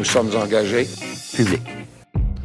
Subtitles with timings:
[0.00, 0.88] Nous sommes engagés.
[1.36, 1.60] Public.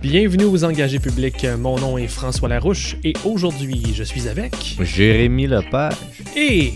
[0.02, 1.48] Bienvenue aux engagés publics.
[1.58, 4.76] Mon nom est François Larouche et aujourd'hui, je suis avec.
[4.82, 5.94] Jérémy Lepage.
[6.36, 6.74] Et.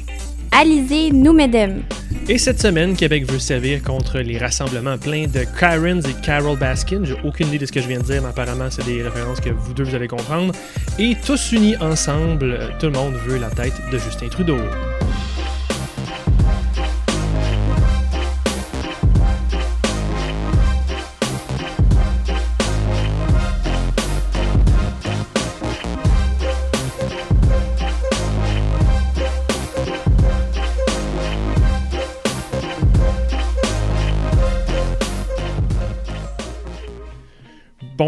[0.54, 1.84] Alizé Noumedem.
[2.30, 7.04] Et cette semaine, Québec veut servir contre les rassemblements pleins de Karens et Carol Baskin.
[7.04, 9.42] J'ai aucune idée de ce que je viens de dire, mais apparemment, c'est des références
[9.42, 10.54] que vous deux, vous allez comprendre.
[10.98, 14.56] Et tous unis ensemble, tout le monde veut la tête de Justin Trudeau.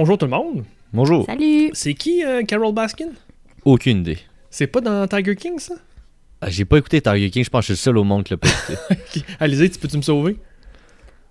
[0.02, 0.64] Bonjour tout le monde.
[0.92, 1.28] Bonjour.
[1.28, 1.70] Salut.
[1.74, 3.10] C'est qui euh, Carol Baskin?
[3.64, 4.18] Aucune idée.
[4.50, 5.76] C'est pas dans Tiger King, ça?
[6.42, 8.24] Ah, J'ai pas écouté Tiger King, je pense que je suis le seul au monde
[8.24, 8.48] qui l'a pas
[8.90, 9.24] écouté.
[9.40, 10.38] Alizé, tu peux-tu me sauver?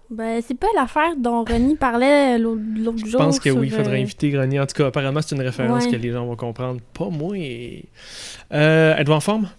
[0.08, 2.60] Ben, c'est pas l'affaire dont Ronnie parlait l'autre
[2.98, 3.06] jour.
[3.08, 4.60] Je pense que sur, oui, il faudrait euh, inviter Grenier.
[4.60, 5.90] En tout cas, apparemment, c'est une référence Ouais.
[5.90, 6.80] que les gens vont comprendre.
[6.94, 7.36] Pas moi.
[7.36, 7.86] et-
[8.52, 9.50] Euh, Êtes-vous en forme?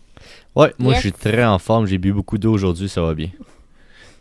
[0.56, 1.02] Ouais, moi Yes.
[1.04, 3.28] je suis très en forme, j'ai bu beaucoup d'eau aujourd'hui, ça va bien.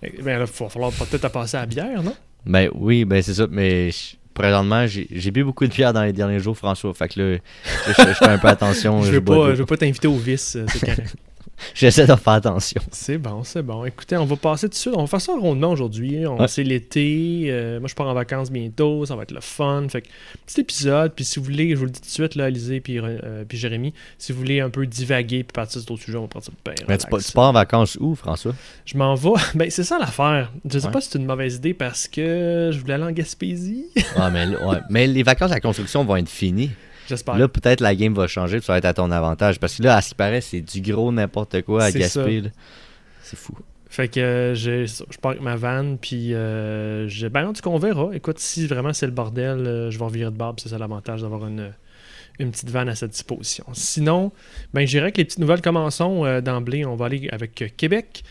[0.02, 2.14] Eh Ben là, il va falloir peut-être passer à la bière, non?
[2.44, 6.12] Ben oui, ben c'est ça, mais je- présentement j'ai bu beaucoup de bière dans les
[6.12, 6.92] derniers jours, François.
[6.94, 7.38] Fait que là,
[7.86, 9.02] je, je fais un peu attention.
[9.02, 9.54] je veux pas, l'eau.
[9.54, 11.14] veux pas t'inviter au vice, euh, c'est correct.
[11.74, 12.80] J'essaie de faire attention.
[12.90, 13.84] c'est bon, c'est bon.
[13.84, 14.94] Écoutez, on va passer tout de suite.
[14.96, 16.26] On va faire ça rondement aujourd'hui.
[16.26, 16.48] On Ouais.
[16.48, 17.46] C'est l'été.
[17.48, 19.04] euh, moi, je pars en vacances bientôt.
[19.06, 19.86] Ça va être le fun.
[19.88, 20.08] Fait que,
[20.46, 21.12] petit épisode.
[21.14, 23.44] Puis si vous voulez, je vous le dis tout de suite, là, Alizé puis, euh,
[23.48, 26.28] puis Jérémy, si vous voulez un peu divaguer puis partir sur d'autres sujets, on va
[26.28, 26.74] partir bien.
[26.88, 28.54] Mais tu, pars- tu pars en vacances où, François?
[28.86, 29.30] Je m'en vais.
[29.54, 30.50] Ben, c'est ça l'affaire.
[30.68, 30.92] Je sais Ouais.
[30.92, 33.86] pas si c'est une mauvaise idée parce que je voulais aller en Gaspésie.
[34.16, 34.78] Ah, mais, là- ouais.
[34.88, 36.70] mais les vacances à la construction vont être finies.
[37.10, 37.36] J'espère.
[37.36, 39.60] Là, peut-être la game va changer, puis ça va être à ton avantage.
[39.60, 41.90] Parce que là, à ce qui paraît, c'est du gros n'importe quoi à
[42.40, 42.48] là.
[43.22, 43.52] C'est fou.
[43.88, 47.60] Fait que euh, j'ai- je pars avec ma van, puis euh, j'ai- ben, en tout
[47.60, 48.10] cas, on verra.
[48.14, 50.60] Écoute, si vraiment c'est le bordel, euh, je vais revirer de barbe.
[50.62, 51.72] C'est ça l'avantage d'avoir une,
[52.38, 53.64] une petite van à sa disposition.
[53.72, 54.30] Sinon,
[54.72, 56.84] ben, je dirais que les petites nouvelles commençons euh, d'emblée.
[56.86, 58.22] On va aller avec Québec.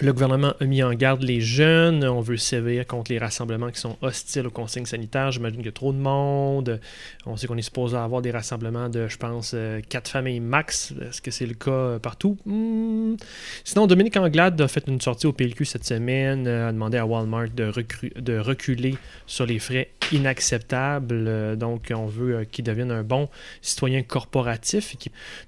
[0.00, 2.04] Le gouvernement a mis en garde les jeunes.
[2.04, 5.30] On veut sévir contre les rassemblements qui sont hostiles aux consignes sanitaires.
[5.30, 6.80] J'imagine qu'il y a trop de monde.
[7.26, 10.92] On sait qu'on est supposé avoir des rassemblements de, je pense, euh, quatre familles max.
[11.00, 12.36] Est-ce que c'est le cas euh, partout?
[12.44, 13.14] Hmm.
[13.62, 17.06] Sinon, Dominique Anglade a fait une sortie au PLQ cette semaine, euh, a demandé à
[17.06, 17.72] Walmart de,
[18.18, 18.96] de reculer
[19.28, 21.56] sur les frais inacceptables.
[21.56, 23.28] Donc, on veut qu'il devienne un bon
[23.62, 24.96] citoyen corporatif.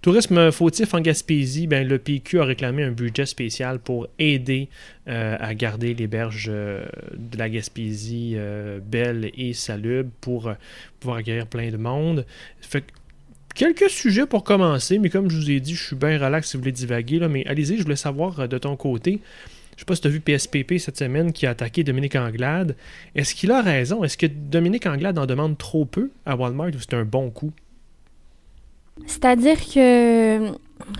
[0.03, 4.36] Tourisme fautif en Gaspésie, ben, le PQ a réclamé un budget spécial pour aider
[5.09, 6.85] euh, à garder les berges euh,
[7.17, 10.53] de la Gaspésie euh, belles et salubres pour
[11.01, 12.27] pouvoir accueillir plein de monde.
[13.55, 16.57] Quelques sujets pour commencer, mais comme je vous ai dit, je suis bien relax si
[16.57, 17.19] vous voulez divaguer.
[17.19, 19.21] Là, mais allez-y, je voulais savoir de ton côté.
[19.77, 22.77] Je sais pas si tu as vu PSPP cette semaine qui a attaqué Dominique Anglade.
[23.15, 24.05] Est-ce qu'il a raison?
[24.05, 27.53] Est-ce que Dominique Anglade en demande trop peu à Walmart ou c'est un bon coup?
[29.07, 30.53] C'est-à-dire que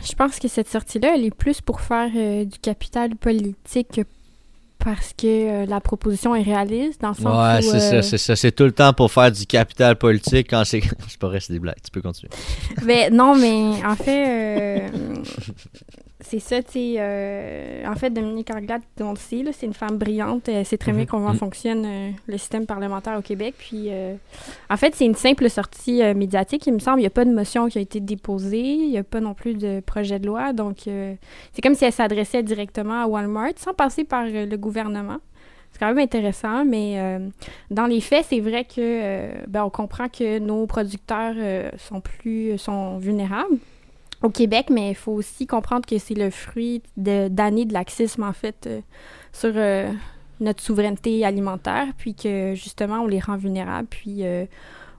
[0.03, 4.03] je pense que cette sortie-là, elle est plus pour faire euh, du capital politique que
[4.87, 8.19] parce que euh, la proposition est réaliste, dans le sens Ouais, c'est euh, ça, c'est
[8.19, 8.37] ça.
[8.37, 10.81] C'est tout le temps pour faire du capital politique quand c'est.
[11.09, 11.81] c'est pas vrai, c'est des blagues.
[11.83, 12.31] Tu peux continuer.
[12.85, 14.89] Ben, non, mais en fait, euh,
[16.29, 16.95] c'est ça, tu sais.
[16.99, 20.49] euh, en fait, Dominique Anglade, on le sait, c'est une femme brillante.
[20.49, 21.07] Elle sait très bien Mhm.
[21.07, 21.37] comment Mhm.
[21.39, 23.55] fonctionne euh, le système parlementaire au Québec.
[23.59, 24.15] Puis, euh,
[24.71, 26.99] en fait, c'est une simple sortie euh, médiatique, il me semble.
[26.99, 28.61] Il n'y a pas de motion qui a été déposée.
[28.61, 30.53] Il n'y a pas non plus de projet de loi.
[30.53, 31.15] Donc, euh,
[31.53, 35.19] c'est comme si elle s'adressait directement à Walmart sans passer par euh, le gouvernement.
[35.73, 37.19] C'est quand même intéressant, mais euh,
[37.71, 42.01] dans les faits, c'est vrai que euh, ben, on comprend que nos producteurs euh, sont
[42.01, 43.59] plus sont vulnérables
[44.27, 48.23] au Québec, mais il faut aussi comprendre que c'est le fruit de- d'années de laxisme
[48.25, 48.81] en fait euh,
[49.33, 49.91] sur euh,
[50.41, 54.45] notre souveraineté alimentaire, puis que justement on les rend vulnérables, puis euh,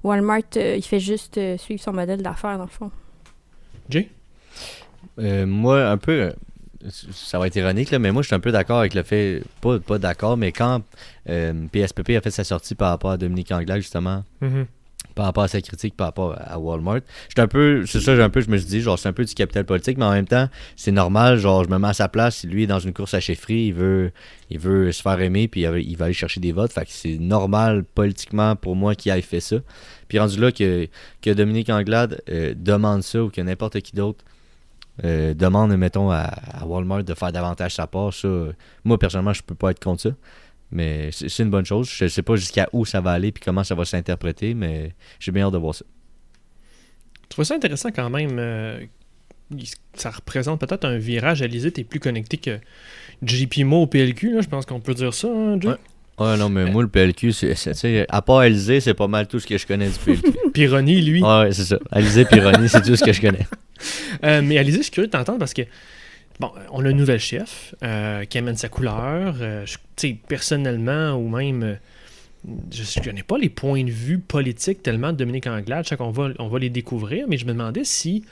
[0.04, 2.92] Walmart euh, il fait juste euh, suivre son modèle d'affaires dans le fond.
[3.90, 4.10] Jay?
[5.20, 6.32] Euh, moi, un peu.
[7.12, 9.42] Ça va être ironique, là, mais moi, je suis un peu d'accord avec le fait.
[9.62, 10.82] Pas, pas d'accord, mais quand
[11.28, 14.68] euh, PSPP a fait sa sortie par rapport à Dominique Anglade, justement, Mhm.
[15.18, 17.02] Par rapport à sa critique par rapport à Walmart.
[17.28, 19.26] J'étais un peu, c'est ça, un peu, je me suis dit, genre, c'est un peu
[19.26, 22.08] du capital politique, mais en même temps, c'est normal, genre, je me mets à sa
[22.08, 24.12] place, lui est dans une course à chefferie, il veut,
[24.52, 27.18] il veut se faire aimer, puis il va- aller chercher des votes, fait que c'est
[27.18, 29.56] normal politiquement pour moi qu'il ait fait ça.
[30.08, 30.88] Puis rendu là que,
[31.24, 34.24] que Dominique Anglade euh, demande ça, ou que n'importe qui d'autre
[35.04, 38.28] euh, demande, mettons, à, à Walmart de faire davantage sa part, ça,
[38.84, 40.10] moi, personnellement, je peux pas être contre ça.
[40.72, 41.90] Mais c'est une bonne chose.
[41.90, 45.32] Je sais pas jusqu'à où ça va aller puis comment ça va s'interpréter, mais j'ai
[45.32, 45.86] bien hâte de voir ça.
[47.24, 48.38] Je trouve ça intéressant quand même.
[48.40, 48.80] euh,
[49.94, 51.42] ça représente peut-être un virage.
[51.42, 52.60] Alizé, t'es plus connecté que
[53.24, 55.70] JP Mo au PLQ, là, je pense qu'on peut dire ça, hein, Jay?
[55.70, 55.76] Ouais.
[56.20, 59.40] Ouais, non, mais moi, le PLQ, c'est, tu à part Alizé, c'est pas mal tout
[59.40, 60.32] ce que je connais du PLQ.
[60.54, 61.22] Puis Ronnie, lui.
[61.24, 61.78] ouais, c'est ça.
[61.92, 63.46] Alizé puis Ronnie, c'est tout ce que je connais.
[64.24, 65.62] Euh, mais Alizé, je suis curieux de t'entendre parce que,
[66.40, 69.36] bon, on a un nouvel chef euh, qui amène sa couleur.
[69.42, 69.66] Euh,
[70.28, 71.76] personnellement, ou même, euh,
[72.72, 75.86] je ne connais pas les points de vue politiques tellement de Dominique Anglade.
[75.86, 78.24] Je sais qu'on va, les découvrir, mais je me demandais si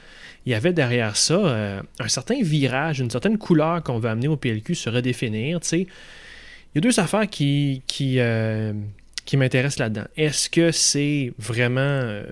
[0.46, 4.28] il y avait derrière ça euh, un certain virage, une certaine couleur qu'on veut amener
[4.28, 5.60] au PLQ se redéfinir.
[5.72, 5.86] Il
[6.76, 8.74] y a deux affaires qui, qui, euh,
[9.26, 10.06] qui m'intéressent là-dedans.
[10.16, 12.26] Est-ce que c'est vraiment euh,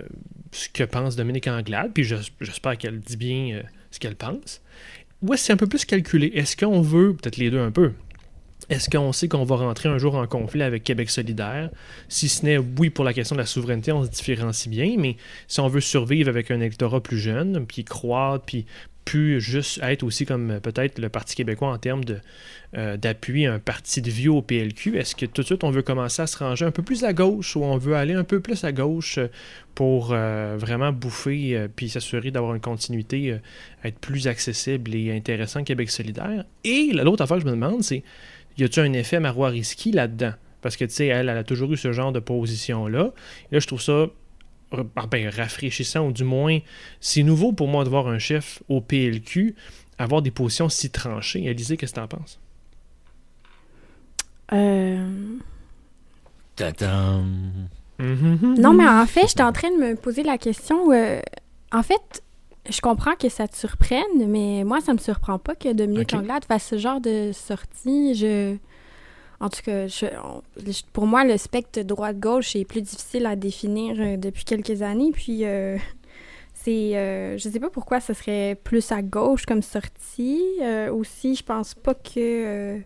[0.51, 4.61] ce que pense Dominique Anglade, puis j'es- j'espère qu'elle dit bien euh, ce qu'elle pense,
[5.23, 6.31] ou est-ce que c'est un peu plus calculé?
[6.35, 7.93] Est-ce qu'on veut, peut-être les deux un peu,
[8.69, 11.69] est-ce qu'on sait qu'on va rentrer un jour en conflit avec Québec solidaire?
[12.07, 15.17] Si ce n'est, oui, pour la question de la souveraineté, on se différencie bien, mais
[15.47, 18.65] si on veut survivre avec un électorat plus jeune, puis croître, puis
[19.05, 22.03] plus juste être aussi comme euh, peut-être le Parti québécois en termes
[22.75, 25.71] euh, d'appui à un parti de vieux au PLQ, est-ce que tout de suite on
[25.71, 28.23] veut commencer à se ranger un peu plus à gauche ou on veut aller un
[28.23, 29.27] peu plus à gauche euh,
[29.75, 33.37] pour euh, vraiment bouffer euh, puis s'assurer d'avoir une continuité, euh,
[33.83, 36.45] être plus accessible et intéressant Québec solidaire?
[36.63, 38.03] Et la- l'autre affaire que je me demande, c'est
[38.57, 40.33] y a-t-il un effet Marois Risky là-dedans?
[40.61, 43.11] Parce que, tu sais, elle, elle a toujours eu ce genre de position-là.
[43.51, 44.07] Là, je trouve ça
[45.09, 46.59] ben, rafraîchissant, ou du moins,
[46.99, 49.55] c'est nouveau pour moi de voir un chef au PLQ
[49.97, 51.43] avoir des positions si tranchées.
[51.45, 52.39] Élisée, qu'est-ce que t'en penses?
[54.51, 55.37] Euh,
[56.55, 57.25] Tadam.
[57.99, 60.91] Non, mais en fait, j'étais en train de me poser la question.
[60.91, 61.21] euh,
[61.71, 62.23] en fait,
[62.69, 66.19] je comprends que ça te surprenne, mais moi, ça me surprend pas que Dominique Ok.
[66.19, 68.15] Anglade fasse ce genre de sortie.
[68.15, 68.57] Je...
[69.43, 73.35] En tout cas, je- on- je- pour moi, le spectre droite-gauche est plus difficile à
[73.35, 75.11] définir euh, depuis quelques années.
[75.13, 75.77] Puis, euh,
[76.53, 76.95] c'est.
[76.95, 80.41] euh, je sais pas pourquoi ce serait plus à gauche comme sortie.
[80.61, 82.09] Euh, aussi, je pense pas que.
[82.19, 82.77] euh,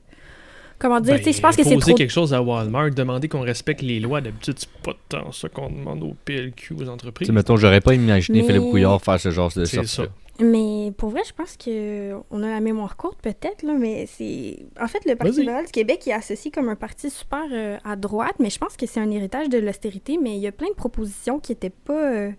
[0.79, 1.13] comment dire?
[1.13, 3.81] Ben, tu sais, je pense que c'est trop quelque chose à Walmart, demander qu'on respecte
[3.81, 7.29] les lois, d'habitude, c'est pas tant ça qu'on demande au PLQ, aux entreprises.
[7.31, 10.11] mettons, j'aurais pas imaginé Mais- Philippe Couillard faire ce genre de C'est sortie.
[10.39, 14.59] Mais pour vrai, je pense que on a la mémoire courte peut-être là, mais c'est
[14.79, 17.95] en fait le Parti libéral du Québec est associé comme un parti super euh, à
[17.95, 20.69] droite, mais je pense que c'est un héritage de l'austérité, mais il y a plein
[20.69, 22.31] de propositions qui étaient pas euh,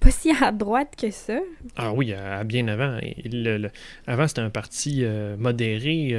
[0.00, 1.38] pas si à droite que ça.
[1.76, 2.96] Ah oui, à, à bien avant.
[3.02, 3.70] Et le- le-
[4.06, 6.14] avant, c'était un parti euh, modéré.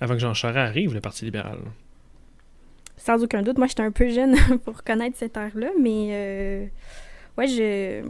[0.00, 1.58] avant que Jean Charest arrive, le Parti libéral.
[2.98, 4.34] Sans aucun doute, moi j'étais un peu jeune
[4.64, 6.66] pour connaître cette ère-là, mais euh,
[7.38, 8.02] ouais, je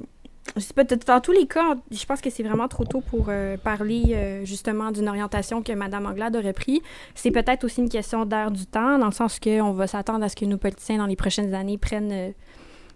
[0.54, 3.00] je sais pas, t- dans tous les cas, je pense que c'est vraiment trop tôt
[3.00, 6.82] pour euh, parler euh, justement d'une orientation que Mme Anglade aurait pris.
[7.14, 10.28] C'est peut-être aussi une question d'air du temps, dans le sens qu'on va s'attendre à
[10.28, 12.30] ce que nos politiciens, dans les prochaines années, prennent euh,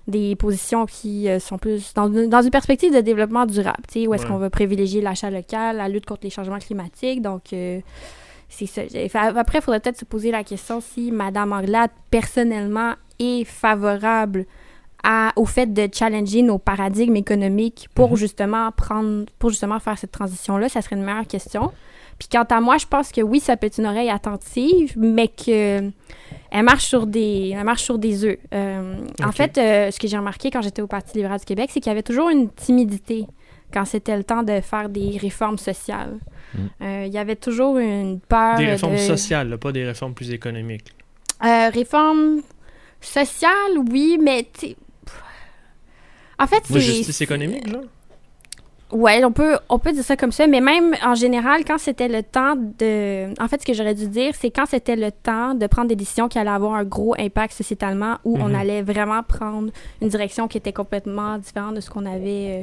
[0.07, 4.07] des positions qui sont plus dans, une- dans une perspective de développement durable, tu sais,
[4.07, 4.29] où est-ce Ouais.
[4.31, 7.23] qu'on va privilégier l'achat local, la lutte contre les changements climatiques.
[7.23, 7.43] Donc,
[8.49, 8.83] c'est ça.
[9.37, 14.47] Après, il faudrait peut-être se poser la question si Mme Anglade, personnellement, est favorable
[15.03, 18.17] à, au fait de challenger nos paradigmes économiques pour Mhm.
[18.17, 20.69] justement prendre, pour justement faire cette transition-là.
[20.69, 21.73] Ça serait une meilleure question.
[22.19, 25.29] Puis quant à moi, je pense que oui, ça peut être une oreille attentive, mais
[25.29, 25.91] que
[26.51, 28.37] elle marche sur des, elle marche sur des œufs.
[28.53, 31.71] Euh, En fait, euh, ce que j'ai remarqué quand j'étais au Parti libéral du Québec,
[31.73, 33.27] c'est qu'il y avait toujours une timidité
[33.73, 36.19] quand c'était le temps de faire des réformes sociales.
[36.55, 36.59] Mm.
[36.83, 38.99] Euh, Il y avait toujours une peur Des réformes de...
[38.99, 40.93] sociales, là, pas des réformes plus économiques.
[41.43, 42.41] Euh, réforme
[43.01, 44.47] sociale, oui, mais.
[46.41, 46.81] En fait, c'est.
[46.81, 47.83] justice économique, genre?
[48.93, 52.09] Ouais, on peut, on peut dire ça comme ça, mais même en général, quand c'était
[52.09, 53.41] le temps de.
[53.41, 55.95] En fait, ce que j'aurais dû dire, c'est quand c'était le temps de prendre des
[55.95, 58.55] décisions qui allaient avoir un gros impact sociétalement, où on Mhm.
[58.57, 59.71] allait vraiment prendre
[60.03, 62.63] une direction qui était complètement différente de ce qu'on avait,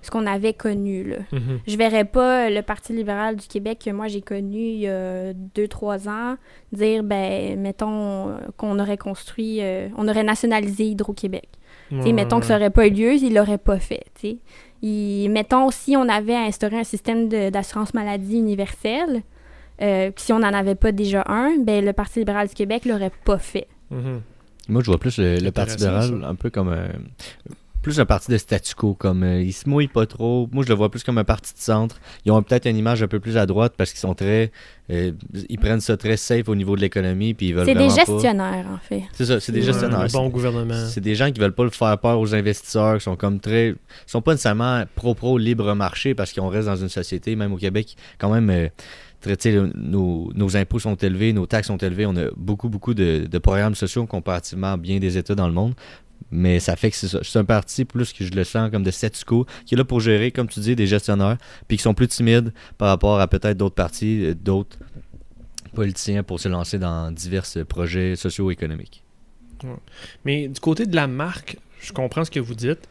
[0.00, 1.04] ce qu'on avait connu.
[1.10, 1.16] Là.
[1.32, 1.58] Mhm.
[1.66, 5.34] Je verrais pas le Parti libéral du Québec que moi j'ai connu il y a
[5.34, 6.36] deux, trois ans
[6.72, 11.48] dire, ben, mettons qu'on aurait construit, euh, on aurait nationalisé Hydro-Québec.
[11.90, 12.60] Mettons que ça ouais.
[12.60, 14.04] aurait pas eu lieu, il l'aurait pas fait.
[14.82, 19.22] Il- mettons si on avait instauré un système d'assurance maladie universelle,
[19.82, 22.84] euh, puis si on n'en avait pas déjà un, ben le Parti libéral du Québec
[22.84, 23.68] l'aurait pas fait.
[23.90, 24.20] Mhm.
[24.68, 26.88] Moi, je vois plus le, le Parti libéral un peu comme un,
[27.86, 30.48] plus un parti de statu quo, comme euh, ils se mouillent pas trop.
[30.50, 32.00] Moi, je le vois plus comme un parti de centre.
[32.24, 34.50] Ils ont peut-être une image un peu plus à droite parce qu'ils sont très,
[34.90, 35.12] euh,
[35.48, 37.94] ils prennent ça très safe au niveau de l'économie puis ils veulent C'est des vraiment
[37.94, 39.02] pas- gestionnaires, en fait.
[39.12, 40.02] C'est ça, c'est des Ouais, gestionnaires.
[40.02, 40.84] Le bon gouvernement.
[40.88, 43.68] C'est des gens qui veulent pas le faire peur aux investisseurs, qui sont comme très.
[43.68, 43.76] Ils
[44.10, 47.96] sont pas nécessairement pro-pro libre marché parce qu'on reste dans une société, même au Québec,
[48.18, 48.50] quand même.
[48.50, 48.68] euh,
[49.74, 53.38] nos, nos impôts sont élevés, nos taxes sont élevées, on a beaucoup, beaucoup de, de
[53.38, 55.74] programmes sociaux comparativement à bien des États dans le monde.
[56.30, 59.24] Mais ça fait que c'est un parti plus que je le sens comme de statu
[59.24, 62.08] quo, qui est là pour gérer, comme tu dis, des gestionnaires, puis qui sont plus
[62.08, 64.78] timides par rapport à peut-être d'autres partis, euh, d'autres
[65.74, 69.04] politiciens pour se lancer dans divers projets socio-économiques.
[70.24, 72.88] Mais du côté de la marque, je comprends ce que vous dites.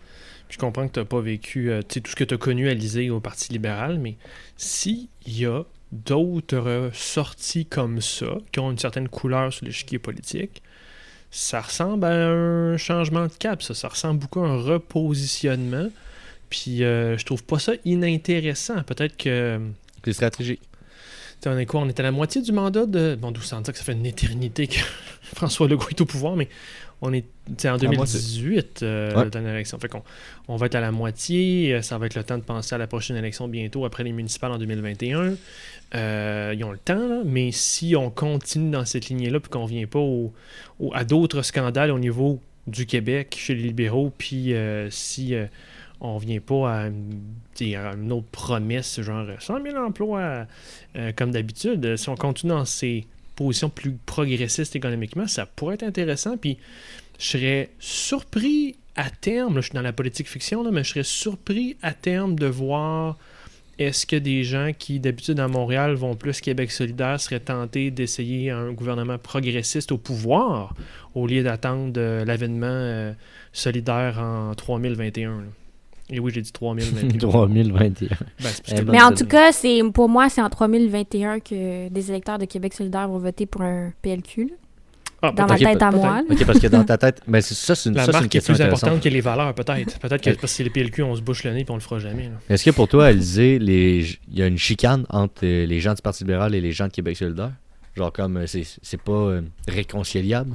[0.50, 2.74] Je comprends que tu n'as pas vécu euh, tout ce que tu as connu à
[2.74, 4.16] l'Élysée au Parti libéral, mais
[4.58, 10.62] s'il y a d'autres sorties comme ça, qui ont une certaine couleur sur l'échiquier politique,
[11.36, 13.74] ça ressemble à un changement de cap, ça.
[13.74, 15.90] Ça ressemble beaucoup à un repositionnement.
[16.50, 18.84] Puis euh, je trouve pas ça inintéressant.
[18.84, 19.60] Peut-être que.
[20.06, 20.62] C'est stratégique.
[21.46, 21.82] On est quoi?
[21.82, 23.18] On est à la moitié du mandat de.
[23.20, 24.80] Bon, d'où ça que ça fait une éternité que
[25.36, 26.48] François Legault est au pouvoir, mais
[27.06, 27.26] on est
[27.66, 29.78] en 2018 euh, l'élection.
[29.80, 30.04] Fait qu'on
[30.48, 31.74] on va être à la moitié.
[31.74, 34.12] Euh, ça va être le temps de penser à la prochaine élection bientôt, après les
[34.12, 35.36] municipales en 2021.
[35.94, 39.64] Euh, ils ont le temps, là, mais si on continue dans cette lignée-là, puis qu'on
[39.64, 40.04] ne vient pas
[40.94, 44.54] à d'autres scandales au niveau du Québec chez les libéraux, puis
[44.90, 45.36] si
[46.02, 46.88] on vient pas à,
[47.62, 50.48] une autre promesse, genre 100 000 emplois
[51.16, 53.06] comme d'habitude, si on continue dans ces
[53.36, 56.38] position plus progressiste économiquement, ça pourrait être intéressant.
[56.38, 56.58] Puis
[57.20, 60.90] je serais surpris à terme, là, je suis dans la politique fiction, là, mais je
[60.90, 63.18] serais surpris à terme de voir
[63.78, 68.50] est-ce que des gens qui d'habitude à Montréal vont plus Québec solidaire seraient tentés d'essayer
[68.50, 70.74] un gouvernement progressiste au pouvoir
[71.14, 73.14] au lieu d'attendre l'avènement euh,
[73.52, 75.44] solidaire en 3021.
[76.10, 77.18] Et oui, j'ai dit 3021.
[77.18, 78.10] 3021.
[78.42, 82.12] Ben, eh ben, mais en tout cas, c'est pour moi, c'est en 3021 que des
[82.12, 84.54] électeurs de Québec solidaire vont voter pour un PLQ.
[85.22, 86.22] Ah, dans ma tête à moi.
[86.30, 88.54] OK, parce que dans ta tête, mais ça, c'est une, La ça, marque une question
[88.54, 89.98] est plus importante que les valeurs, peut-être.
[90.00, 91.80] Peut-être que parce que c'est les PLQ, on se bouche le nez et on le
[91.80, 92.30] fera jamais.
[92.50, 96.02] Est-ce que pour toi, Alizé, il y a une chicane entre euh, les gens du
[96.02, 97.52] Parti libéral et les gens de Québec solidaire?
[97.96, 100.52] Genre comme, euh, c'est pas euh, réconciliable?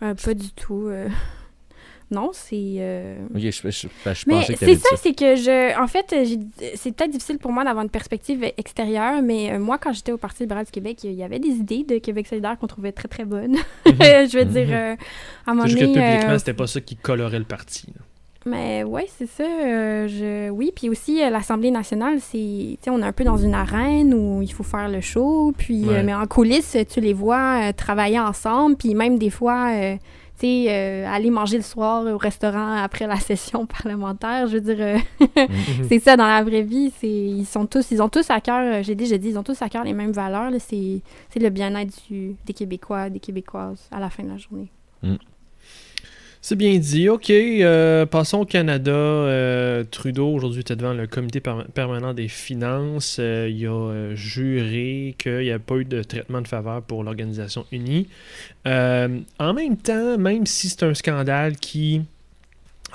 [0.00, 0.90] pas du tout.
[2.10, 2.76] Non, c'est.
[2.78, 5.80] Euh, ok, je, je, je, mais c'est ça, c'est que je.
[5.80, 6.14] En fait,
[6.76, 10.16] c'est peut-être difficile pour moi d'avoir une perspective extérieure, mais euh, moi, quand j'étais au
[10.16, 13.08] Parti libéral du Québec, il y avait des idées de Québec solidaire qu'on trouvait très,
[13.08, 13.56] très bonnes.
[13.86, 13.94] Mhm.
[13.98, 14.72] je veux dire, mhm.
[14.72, 14.96] euh,
[15.46, 15.80] à un moment donné.
[15.80, 17.86] que publiquement, c'était pas ça qui colorait le parti.
[18.44, 20.06] Mais oui, c'est ça.
[20.06, 20.48] je...
[20.50, 22.78] Oui, puis aussi, l'Assemblée nationale, c'est.
[22.86, 25.86] on est un peu dans une arène où il faut faire le show, puis.
[26.04, 29.72] mais en coulisses, tu les vois travailler ensemble, puis même des fois
[30.44, 34.46] euh, aller manger le soir au restaurant après la session parlementaire.
[34.46, 35.86] Je veux dire, euh, mhm.
[35.88, 36.92] c'est ça dans la vraie vie.
[36.98, 39.42] C'est, ils sont tous, ils ont tous à cœur, euh, j'ai déjà dit, ils ont
[39.42, 40.52] tous à cœur les mêmes valeurs.
[40.58, 41.00] C'est,
[41.36, 44.70] le bien-être des Québécois, des Québécoises à la fin de la journée.
[45.02, 45.16] Mm.
[46.40, 47.08] C'est bien dit.
[47.08, 48.92] OK, euh, passons au Canada.
[48.92, 53.16] Euh, Trudeau, aujourd'hui, était devant le comité permanent des finances.
[53.18, 57.66] Euh, il a juré qu'il n'y a pas eu de traitement de faveur pour l'Organisation
[57.72, 58.08] unie.
[58.64, 62.02] en même temps, même si c'est un scandale qui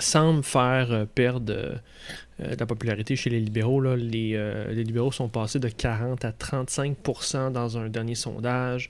[0.01, 1.73] semble faire perdre de
[2.39, 4.35] la popularité chez les libéraux, les,
[4.83, 8.89] libéraux sont passés de 40 à 35% dans un dernier sondage.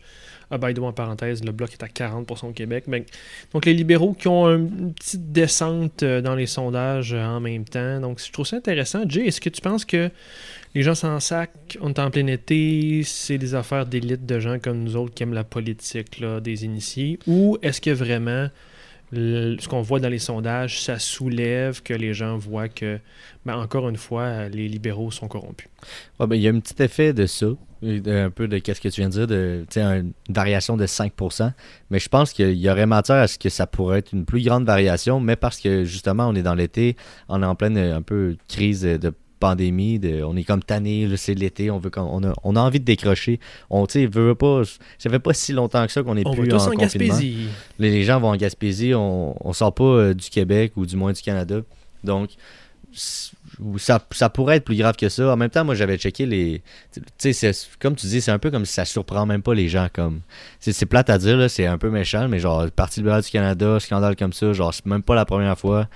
[0.52, 2.84] Ah, en parenthèse, le bloc est à 40% au Québec.
[2.88, 3.06] Ben,
[3.54, 7.64] donc, les libéraux qui ont une petite descente euh, dans les sondages euh, en même
[7.64, 8.02] temps.
[8.02, 9.04] Donc, je trouve ça intéressant.
[9.08, 10.10] Jay, est-ce que tu penses que
[10.76, 14.60] les gens sans sac, on est en plein été, c'est des affaires d'élite de gens
[14.60, 17.18] comme nous autres qui aiment la politique, des initiés?
[17.28, 18.50] Ou est-ce que vraiment
[19.14, 23.00] ce qu'on voit dans les sondages, ça soulève que les gens voient que,
[23.46, 25.68] ben, encore une fois, les libéraux sont corrompus.
[26.20, 27.48] ben, il y a un petit effet de ça,
[27.84, 31.52] un peu de qu'est-ce que tu viens de dire, de, une variation de 5%,
[31.90, 34.44] mais je pense qu'il y aurait matière à ce que ça pourrait être une plus
[34.44, 36.96] grande variation, mais parce que justement, on est dans l'été,
[37.28, 41.34] on est en pleine un peu crise de pandémie, de, on est comme tanné, c'est
[41.34, 43.40] l'été, on veut on a, on a envie de décrocher.
[43.70, 44.62] On tu veut pas,
[44.98, 47.48] ça fait pas si longtemps que ça qu'on est plus en, en Gaspésie.
[47.80, 51.12] Les, gens vont en Gaspésie, on, on sort pas euh, du Québec ou du moins
[51.12, 51.62] du Canada.
[52.04, 52.30] Donc
[53.78, 55.32] ça, ça, pourrait être plus grave que ça.
[55.32, 56.62] En même temps, moi, j'avais checké les.
[57.18, 59.70] Tu sais, comme tu dis, c'est un peu comme si ça surprend même pas les
[59.70, 59.88] gens.
[59.92, 60.22] comme
[60.60, 64.16] C'est plate à dire, c'est un peu méchant, mais genre, Parti libéral du Canada, scandale
[64.16, 65.88] comme ça, genre, c'est même pas la première fois.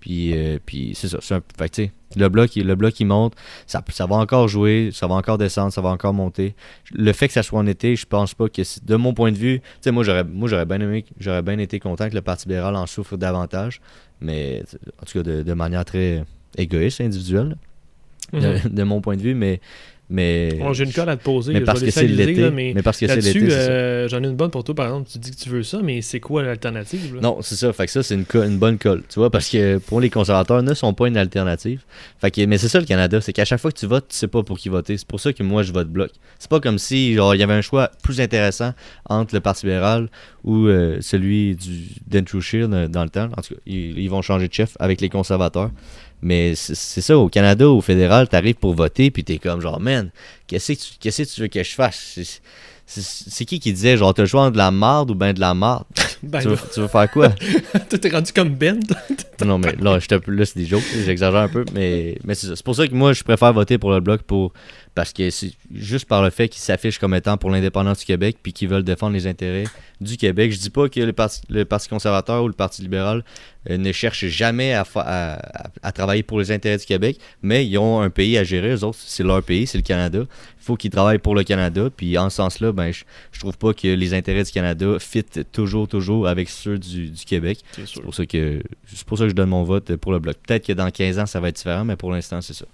[0.00, 1.18] Puis, euh, puis c'est ça.
[1.34, 3.34] Un, fait le bloc, le bloc il monte,
[3.66, 6.54] ça, ça va encore jouer, ça va encore descendre, ça va encore monter.
[6.92, 9.36] Le fait que ça soit en été, je pense pas que de mon point de
[9.36, 12.22] vue, tu sais moi j'aurais moi j'aurais bien aimé, j'aurais bien été content que le
[12.22, 13.80] Parti libéral en souffre davantage,
[14.20, 14.62] mais
[15.02, 16.24] en tout cas de, de manière très
[16.56, 17.56] égoïste, individuelle,
[18.32, 18.84] de, mhm.
[18.84, 19.60] mon point de vue, mais
[20.10, 21.52] mais j'ai une colle à te poser.
[21.52, 22.50] Mais parce que c'est l'été.
[22.50, 23.52] Mais, parce que c'est l'été.
[23.52, 25.08] Euh, j'en ai une bonne pour toi, par exemple.
[25.10, 27.72] Tu dis que tu veux ça, mais c'est quoi l'alternative Non, c'est ça.
[27.74, 29.02] Fait que ça, c'est une, une, bonne colle.
[29.08, 31.82] Tu vois, parce que pour les conservateurs, ne sont pas une alternative.
[32.20, 34.16] Fait que, mais c'est ça le Canada, c'est qu'à chaque fois que tu votes, tu
[34.16, 34.96] sais pas pour qui voter.
[34.96, 36.10] C'est pour ça que moi, je vote bloc.
[36.38, 38.72] C'est pas comme si genre il y avait un choix plus intéressant
[39.08, 40.08] entre le Parti libéral
[40.44, 43.28] ou euh, celui du d'Andrew Scheer dans le temps.
[43.36, 45.70] En tout cas, ils vont changer de chef avec les conservateurs.
[46.20, 50.10] Mais c'est ça, au Canada, au fédéral, t'arrives pour voter, puis t'es comme genre, man,
[50.46, 52.40] qu'est-ce que tu, veux que je fasse?
[52.90, 55.54] C'est- qui qui disait, genre, t'as choix entre de la marde ou ben de la
[55.54, 55.84] marde?
[56.20, 57.28] Ben, tu, veux, tu veux faire quoi?
[57.88, 58.80] toi, t'es rendu comme Ben.
[59.46, 62.48] non, mais là, je te- là c'est des jokes, j'exagère un peu, mais, mais c'est
[62.48, 62.56] ça.
[62.56, 64.52] C'est pour ça que moi, je préfère voter pour le Bloc pour,
[64.96, 68.38] parce que c'est juste par le fait qu'ils s'affichent comme étant pour l'indépendance du Québec
[68.42, 69.62] puis qu'ils veulent défendre les intérêts
[70.00, 70.50] du Québec.
[70.50, 73.22] Je dis pas que le Parti, le parti conservateur ou le Parti libéral
[73.70, 74.84] euh, ne cherchent jamais à-
[75.84, 78.82] à travailler pour les intérêts du Québec, mais ils ont un pays à gérer, eux
[78.82, 80.24] autres, c'est leur pays, c'est le Canada.
[80.68, 83.72] Faut qu'ils travaillent pour le Canada, puis en ce sens-là, ben, je, je trouve pas
[83.72, 87.60] que les intérêts du Canada fit toujours, toujours avec ceux du, du Québec.
[87.72, 87.94] C'est sûr.
[87.94, 90.36] C'est pour ça que c'est pour ça que je donne mon vote pour le bloc.
[90.46, 92.66] Peut-être que dans 15 ans ça va être différent, mais pour l'instant c'est ça.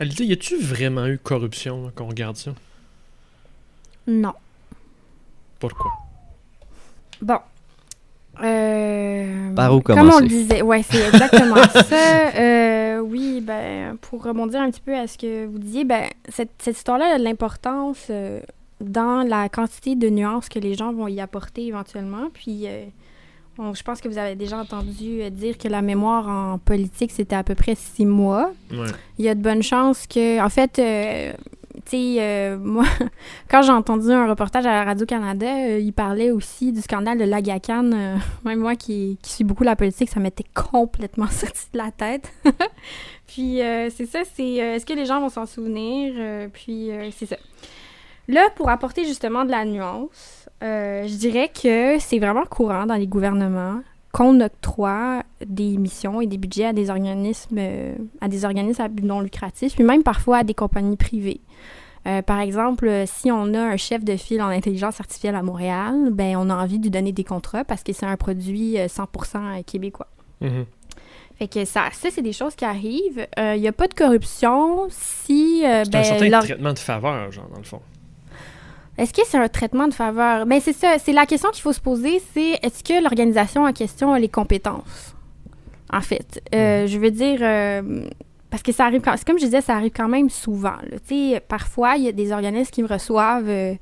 [0.00, 2.56] Alizé, y a-tu vraiment eu corruption là, qu'on regarde ça?
[4.08, 4.34] Non.
[5.60, 5.92] Pourquoi?
[7.20, 7.38] Bon.
[8.42, 10.22] Euh, Par où Comme on commencer?
[10.22, 12.28] le disait, ouais, c'est exactement ça.
[12.36, 16.50] Euh, oui, ben, pour rebondir un petit peu à ce que vous disiez, ben, cette,
[16.58, 18.40] cette histoire-là a de l'importance euh,
[18.80, 22.28] dans la quantité de nuances que les gens vont y apporter éventuellement.
[22.32, 22.84] Puis, euh,
[23.58, 27.10] on- je pense que vous avez déjà entendu euh, dire que la mémoire en politique,
[27.12, 28.50] c'était à peu près six mois.
[28.72, 28.86] Ouais.
[29.18, 31.32] Il y a de bonnes chances que, en fait, euh,
[31.74, 32.84] tu sais, euh, moi,
[33.48, 37.90] quand j'ai entendu un reportage à Radio-Canada, euh, il parlait aussi du scandale de l'Agacan.
[37.92, 42.30] Euh, même moi qui, suis beaucoup la politique, ça m'était complètement sorti de la tête.
[43.26, 43.60] puis
[43.90, 46.48] c'est ça, c'est est-ce que les gens vont s'en souvenir?
[46.52, 47.36] Puis c'est ça.
[48.28, 53.06] Là, pour apporter justement de la nuance, je dirais que c'est vraiment courant dans les
[53.06, 53.80] gouvernements
[54.12, 58.88] qu'on octroie des missions et des budgets à des organismes euh, à des organismes à
[58.88, 61.40] but non lucratif, puis même parfois à des compagnies privées.
[62.06, 65.42] Euh, par exemple, euh, si on a un chef de file en intelligence artificielle à
[65.42, 68.78] Montréal, ben on a envie de lui donner des contrats parce que c'est un produit
[68.78, 70.08] euh, 100% québécois.
[70.40, 70.66] Mhm.
[71.38, 73.26] Fait que ça, ça c'est des choses qui arrivent.
[73.38, 76.78] Il n'y a pas de corruption si euh, C'est ben, un certain l'or- traitement de
[76.78, 77.80] faveur, genre, dans le fond.
[78.98, 80.44] Est-ce que c'est un traitement de faveur?
[80.46, 83.72] Ben c'est ça, c'est la question qu'il faut se poser, c'est est-ce que l'organisation en
[83.72, 85.14] question a les compétences?
[85.92, 88.04] En fait, Euh, je veux dire, euh,
[88.50, 90.76] parce que ça arrive, quand, c'est comme je disais, ça arrive quand même souvent.
[90.90, 90.98] là.
[91.06, 93.74] Tu sais, parfois, il y a des organismes qui reçoivent euh,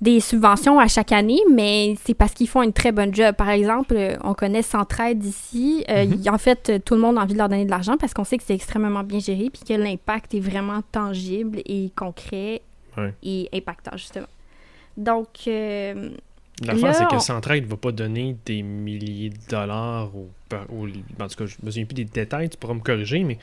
[0.00, 3.34] des subventions à chaque année, mais c'est parce qu'ils font une très bonne job.
[3.36, 5.84] Par exemple, on connaît Centraide ici.
[5.90, 8.14] Euh, il- En fait, tout le monde a envie de leur donner de l'argent parce
[8.14, 12.62] qu'on sait que c'est extrêmement bien géré puis que l'impact est vraiment tangible et concret
[12.98, 13.14] Ouais.
[13.22, 14.26] et impactant, justement.
[14.96, 16.10] Donc, euh,
[16.64, 20.28] L'affaire, c'est que on- Centraide ne va pas donner des milliers de dollars au,
[20.70, 20.88] au-
[21.22, 23.38] En tout cas, je me souviens plus des détails, tu pourras me corriger, mais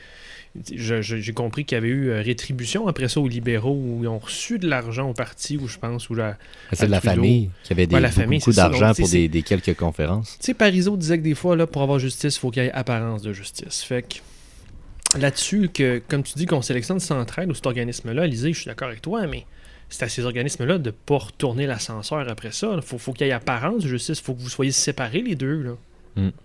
[0.70, 4.18] j'ai compris qu'il y avait eu euh, rétribution après ça aux libéraux où ils ont
[4.18, 6.36] reçu de l'argent au parti, ou je pense, ou la,
[6.72, 9.42] C'est de la famille qui avait des, Ouais, la beaucoup, famille, d'argent pour des, des
[9.42, 10.36] quelques conférences.
[10.38, 12.66] Tu sais, Parizeau disait que des fois, là, pour avoir justice, il faut qu'il y
[12.66, 13.82] ait apparence de justice.
[13.82, 14.16] Fait que
[15.20, 18.88] là-dessus, que comme tu dis qu'on sélectionne Centraide ou cet organisme-là, Lisée, je suis d'accord
[18.88, 19.44] avec toi, mais
[19.88, 22.72] c'est à ces organismes-là de ne pas retourner l'ascenseur après ça.
[22.74, 24.18] Il faut, faut qu'il y ait apparence de justice.
[24.18, 25.62] Il faut que vous soyez séparés les deux.
[25.62, 25.72] Là.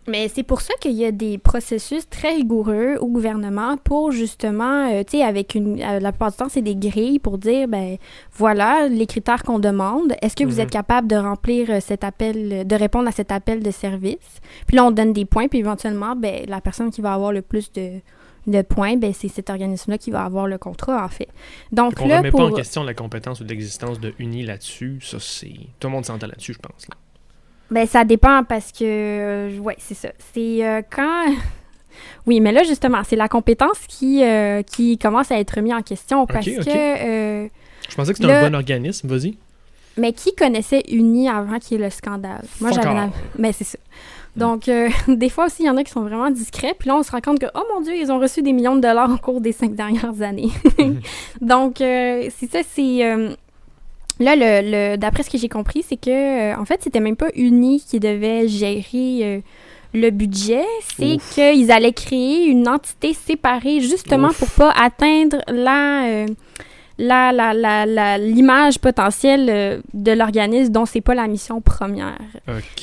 [0.06, 4.92] mais c'est pour ça qu'il y a des processus très rigoureux au gouvernement pour justement,
[4.92, 5.82] euh, tu sais, avec une.
[5.82, 7.96] euh, la plupart du temps, c'est des grilles pour dire, ben
[8.34, 10.14] voilà les critères qu'on demande.
[10.22, 10.60] Est-ce que vous Mhm.
[10.60, 14.42] êtes capable de remplir euh, cet appel, de répondre à cet appel de service?
[14.68, 17.42] Puis là, on donne des points, puis éventuellement, ben la personne qui va avoir le
[17.42, 18.02] plus de,
[18.48, 21.28] de points, ben c'est cet organisme-là qui va avoir le contrat, en fait.
[21.72, 22.40] Donc On ne remet pour.
[22.40, 25.00] pas en question la compétence ou l'existence de Uni là-dessus.
[25.02, 25.54] Ça, c'est.
[25.80, 26.88] Tout le monde s'entend là-dessus, je pense.
[26.90, 26.96] là.
[27.70, 28.84] Ben, ça dépend parce que.
[28.84, 30.10] euh, ouais, c'est ça.
[30.34, 31.26] C'est euh, quand.
[32.26, 35.82] oui, mais là, justement, c'est la compétence qui, euh, qui commence à être remise en
[35.82, 36.60] question parce que.
[37.46, 37.48] euh,
[37.90, 39.08] Je pensais que c'était un bon organisme.
[39.08, 39.38] Vas-y.
[39.98, 42.44] mais qui connaissait Uni avant qu'il y ait le scandale?
[42.60, 43.10] Moi, j'avais.
[43.38, 43.78] Mais c'est ça.
[44.36, 46.74] Donc, euh, des fois aussi, il y en a qui sont vraiment discrets.
[46.78, 48.76] Puis là, on se rend compte que, oh mon Dieu, ils ont reçu des millions
[48.76, 50.50] de dollars au cours des cinq dernières années.
[50.80, 51.00] Mhm.
[51.42, 53.04] Donc, euh, c'est ça, c'est.
[53.06, 53.32] euh,
[54.20, 56.10] là, le, le- d'après ce que j'ai compris, c'est que,
[56.54, 59.44] euh, en fait, c'était même pas Uni qui devait gérer
[59.94, 60.64] le budget.
[60.98, 64.40] C'est qu'ils allaient créer une entité séparée, justement, Ouf.
[64.40, 66.26] pour pas atteindre la.
[67.02, 72.18] Euh, la, la, l'image potentielle euh, de l'organisme dont c'est pas la mission première.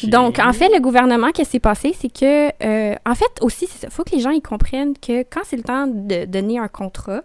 [0.05, 3.69] Donc, en fait, le gouvernement, qu'est-ce qui s'est passé, c'est que, euh, en fait, aussi,
[3.83, 6.69] il faut que les gens ils comprennent que quand c'est le temps de donner un
[6.69, 7.23] contrat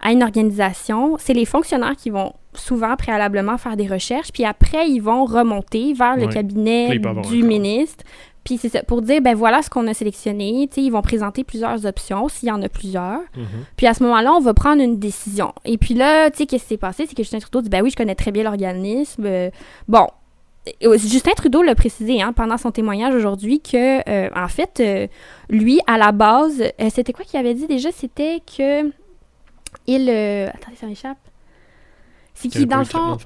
[0.00, 4.88] à une organisation, c'est les fonctionnaires qui vont souvent préalablement faire des recherches, puis après,
[4.88, 6.98] ils vont remonter vers le cabinet
[7.28, 8.04] du ministre.
[8.44, 10.68] Puis c'est ça, pour dire, ben voilà ce qu'on a sélectionné.
[10.68, 13.20] Tu sais, ils vont présenter plusieurs options, s'il y en a plusieurs.
[13.36, 13.46] Mhm.
[13.76, 15.54] Puis à ce moment-là, on va prendre une décision.
[15.64, 17.06] Et puis là, tu sais, qu'est-ce qui s'est passé?
[17.06, 19.24] C'est que Justin Trudeau dit, ben oui, je connais très bien l'organisme.
[19.26, 19.50] Euh,
[19.88, 20.06] bon.
[20.80, 25.06] Justin Trudeau l'a précisé hein, pendant son témoignage aujourd'hui que, euh, en fait, euh,
[25.50, 27.92] lui, à la base, euh, c'était quoi qu'il avait dit déjà?
[27.92, 28.90] C'était que
[29.86, 30.08] il...
[30.08, 31.18] attendez, ça m'échappe.
[32.32, 33.18] C'est qu'il, dans le fond...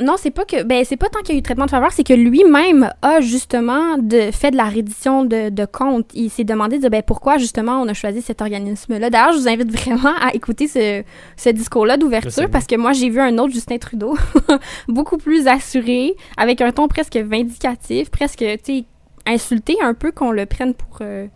[0.00, 0.64] Non, c'est pas que.
[0.64, 3.20] Ben, c'est pas tant qu'il y a eu traitement de faveur, c'est que lui-même a
[3.20, 6.10] justement de, fait de la reddition de, de comptes.
[6.14, 9.08] Il s'est demandé de, ben, pourquoi justement on a choisi cet organisme-là.
[9.08, 11.04] D'ailleurs, je vous invite vraiment à écouter ce,
[11.36, 14.16] ce discours-là d'ouverture parce que moi, j'ai vu un autre Justin Trudeau,
[14.88, 18.84] beaucoup plus assuré, avec un ton presque vindicatif, presque, tu sais,
[19.26, 20.98] insulté un peu qu'on le prenne pour.
[21.02, 21.26] euh,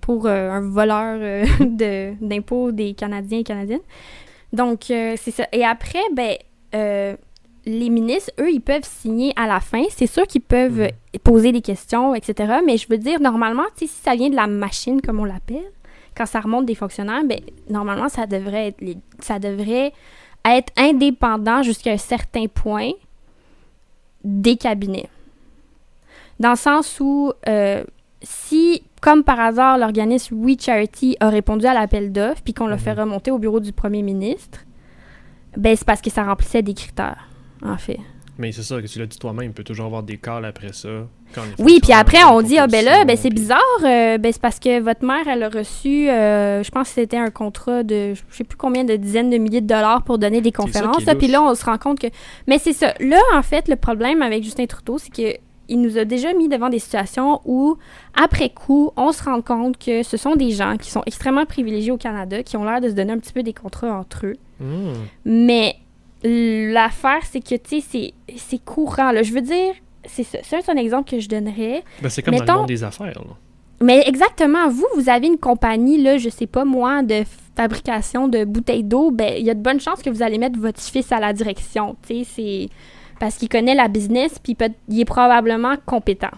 [0.00, 3.78] pour euh, un voleur euh, de- d'impôts des Canadiens et Canadiennes.
[4.52, 5.46] Donc, c'est ça.
[5.52, 6.34] Et après, ben,
[6.74, 7.14] euh,
[7.64, 9.84] les ministres, eux, ils peuvent signer à la fin.
[9.90, 10.88] C'est sûr qu'ils peuvent euh,
[11.22, 12.54] poser des questions, etc.
[12.66, 15.70] Mais je veux dire, normalement, si ça vient de la machine, comme on l'appelle,
[16.16, 17.38] quand ça remonte des fonctionnaires, ben,
[17.70, 19.92] normalement, ça devrait être, les- ça devrait
[20.44, 22.90] être indépendant jusqu'à un certain point
[24.24, 25.08] des cabinets.
[26.40, 27.84] Dans le sens où, euh,
[28.22, 32.78] si, comme par hasard, l'organisme We Charity a répondu à l'appel d'offres, puis qu'on l'a
[32.78, 34.60] fait remonter au bureau du premier ministre,
[35.56, 37.28] ben c'est parce que ça remplissait des critères,
[37.64, 37.98] en fait.
[38.38, 40.72] Mais c'est ça que tu l'as dit toi-même, il peut toujours avoir des calls après
[40.72, 40.88] ça.
[41.34, 44.40] quand Oui, puis après, on dit, ah ben là, ben c'est bizarre, euh, ben c'est
[44.40, 48.14] parce que votre mère, elle a reçu, euh, je pense que c'était un contrat de,
[48.14, 51.04] je sais plus combien de dizaines de milliers de dollars pour donner des conférences.
[51.18, 52.06] Puis là, on se rend compte que...
[52.46, 52.94] Mais c'est ça.
[53.00, 56.48] Là, en fait, le problème avec Justin Trudeau, c'est que il nous a déjà mis
[56.48, 57.76] devant des situations où,
[58.20, 61.92] après coup, on se rend compte que ce sont des gens qui sont extrêmement privilégiés
[61.92, 64.36] au Canada, qui ont l'air de se donner un petit peu des contrats entre eux.
[64.60, 64.92] Hmm.
[65.24, 65.76] Mais
[66.24, 69.12] l'affaire, c'est que, tu sais, c'est- courant.
[69.12, 69.22] Là.
[69.22, 70.38] Je veux dire, c'est ça.
[70.42, 71.82] C'est un exemple que je donnerais.
[72.00, 73.06] Ben, c'est comme dans Mettons- le monde des affaires.
[73.18, 73.36] Là.
[73.80, 77.24] Mais exactement, vous, vous avez une compagnie, là, je sais pas moi, de
[77.56, 80.58] fabrication de bouteilles d'eau, ben, il y a de bonnes chances que vous allez mettre
[80.58, 82.68] votre fils à la direction, tu sais, c'est
[83.18, 86.30] parce qu'il connaît la business, puis peut- il est probablement compétent.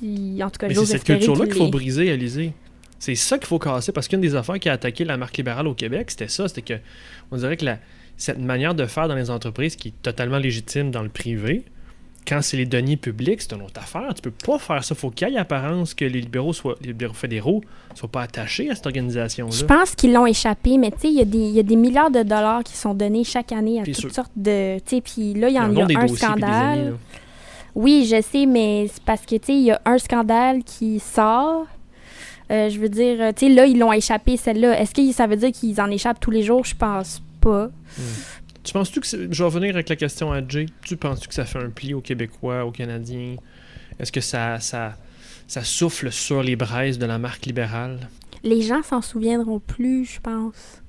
[0.00, 2.52] Si, en tout cas, Mais c'est cette culture-là qu'il faut briser, Alizé.
[2.98, 5.66] C'est ça qu'il faut casser, parce qu'une des affaires qui a attaqué la marque libérale
[5.68, 6.80] au Québec, c'était ça, c'était que
[7.30, 7.78] on dirait que la-
[8.20, 11.64] cette manière de faire dans les entreprises qui est totalement légitime dans le privé,
[12.28, 14.12] quand c'est les deniers publics, c'est une autre affaire.
[14.14, 14.94] Tu peux pas faire ça.
[14.94, 17.62] faut qu'il y ait apparence que les libéraux soient, les libéraux fédéraux
[17.94, 19.66] soient pas attachés à cette Je organisation-là.
[19.66, 21.76] pense qu'ils l'ont échappé, mais tu sais, il y, a des- il y a des
[21.76, 24.12] milliards de dollars qui sont donnés chaque année à Puis toutes sûr.
[24.14, 24.78] sortes de...
[24.80, 26.96] Tu sais, puis là, il y en a un scandale.
[27.74, 31.00] Oui, je sais, mais c'est parce que, tu sais, il y a un scandale qui
[31.00, 31.66] sort.
[32.50, 34.78] Euh, je veux dire, tu sais, là, ils l'ont échappé, celle-là.
[34.80, 36.64] Est-ce que ça veut dire qu'ils en échappent tous les jours?
[36.64, 37.70] Je pense pas.
[38.62, 40.66] Tu penses-tu que c'est- je vais revenir avec la question à Jay.
[40.84, 43.36] Tu penses-tu que ça fait un pli aux Québécois, aux Canadiens?
[43.98, 44.96] Est-ce que ça, ça,
[45.46, 48.08] ça souffle sur les braises de la marque libérale?
[48.44, 50.82] Les gens s'en souviendront plus, je pense.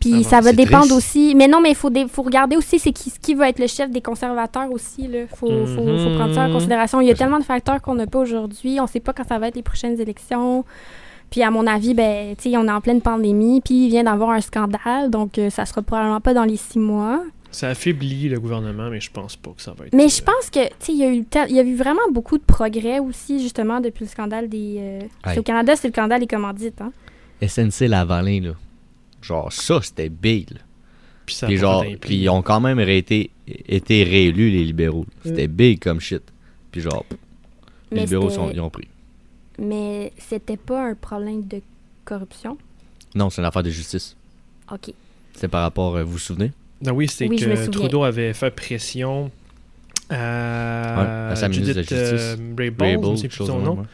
[0.00, 0.96] Puis Ah bon, ça va dépendre triste.
[0.96, 1.34] aussi.
[1.34, 3.66] Mais non, mais il faut, dé- faut regarder aussi c'est qui, qui va être le
[3.68, 5.04] chef des conservateurs aussi.
[5.04, 6.52] Il faut, faut, faut prendre ça en Mhm.
[6.54, 7.00] considération.
[7.00, 8.78] Il y a tellement de facteurs qu'on n'a pas aujourd'hui.
[8.80, 10.64] On sait pas quand ça va être les prochaines élections.
[11.34, 14.04] Puis à mon avis, ben, tu sais, on est en pleine pandémie, puis il vient
[14.04, 17.24] d'avoir un scandale, donc euh, ça sera probablement pas dans les six mois.
[17.50, 19.94] Ça affaiblit le gouvernement, mais je pense pas que ça va être.
[19.94, 21.64] Mais euh, je pense que, tu sais, il y, a eu tel- il y a
[21.64, 24.76] eu vraiment beaucoup de progrès aussi, justement, depuis le scandale des...
[25.26, 25.36] euh.
[25.36, 26.92] Au Canada, c'est le scandale des commandites, hein.
[27.44, 28.52] SNC Lavalin, là.
[29.20, 30.60] Genre, ça, c'était big, là.
[31.26, 35.04] Puis ça a Puis genre, puis ils ont quand même été, été réélus, les libéraux.
[35.24, 36.22] C'était big comme shit.
[36.70, 37.04] Puis genre,
[37.90, 38.86] les Mais libéraux, sont, ils ont pris.
[39.58, 41.60] Mais c'était pas un problème de
[42.04, 42.58] corruption?
[43.14, 44.16] Non, c'est une affaire de justice.
[44.72, 44.92] OK.
[45.34, 46.52] C'est par rapport, euh, vous vous souvenez?
[46.86, 47.70] Ah oui, c'est Oui, me que.
[47.70, 49.30] Trudeau avait fait pression
[50.10, 52.20] à, Ouais, à sa ministre de Judith la Justice.
[52.22, 52.42] euh, je
[53.28, 53.74] plus son de nom.
[53.74, 53.88] même, ouais.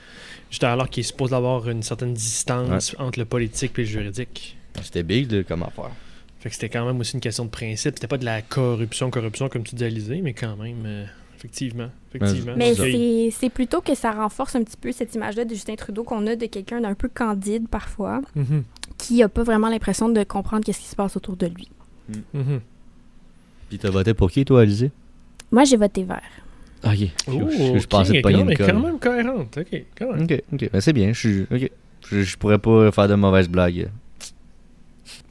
[0.51, 4.57] Juste alors qu'il est supposé avoir une certaine distance entre le politique et le juridique.
[4.83, 5.90] C'était big, là, comme affaire.
[6.40, 7.94] Fait que c'était quand même aussi une question de principe.
[7.96, 11.05] C'était pas de la corruption, corruption comme tu disais, mais quand même, euh,
[11.40, 11.88] effectivement.
[12.14, 12.74] effectivement Mais
[13.31, 16.37] c'est- plutôt que ça renforce un petit peu cette image-là de Justin Trudeau qu'on a
[16.37, 18.62] de quelqu'un d'un peu candide parfois, Mhm,
[18.98, 21.68] qui a pas vraiment l'impression de comprendre qu'est-ce qui se passe autour de lui.
[22.35, 22.61] mhm.
[23.68, 24.90] Puis t'as voté pour qui, toi, Alizé?
[25.53, 26.20] Moi, j'ai voté vert.
[26.85, 26.92] Ok.
[26.96, 28.66] Je, je, je ok, pensais de pogner une colle.
[28.72, 29.59] quand même cohérente.
[29.59, 30.22] Ok, quand même.
[30.24, 30.70] Ok, ok.
[30.72, 31.12] Ben, c'est bien.
[31.12, 31.44] Je,
[32.11, 33.88] je pourrais pas faire de mauvaises blagues.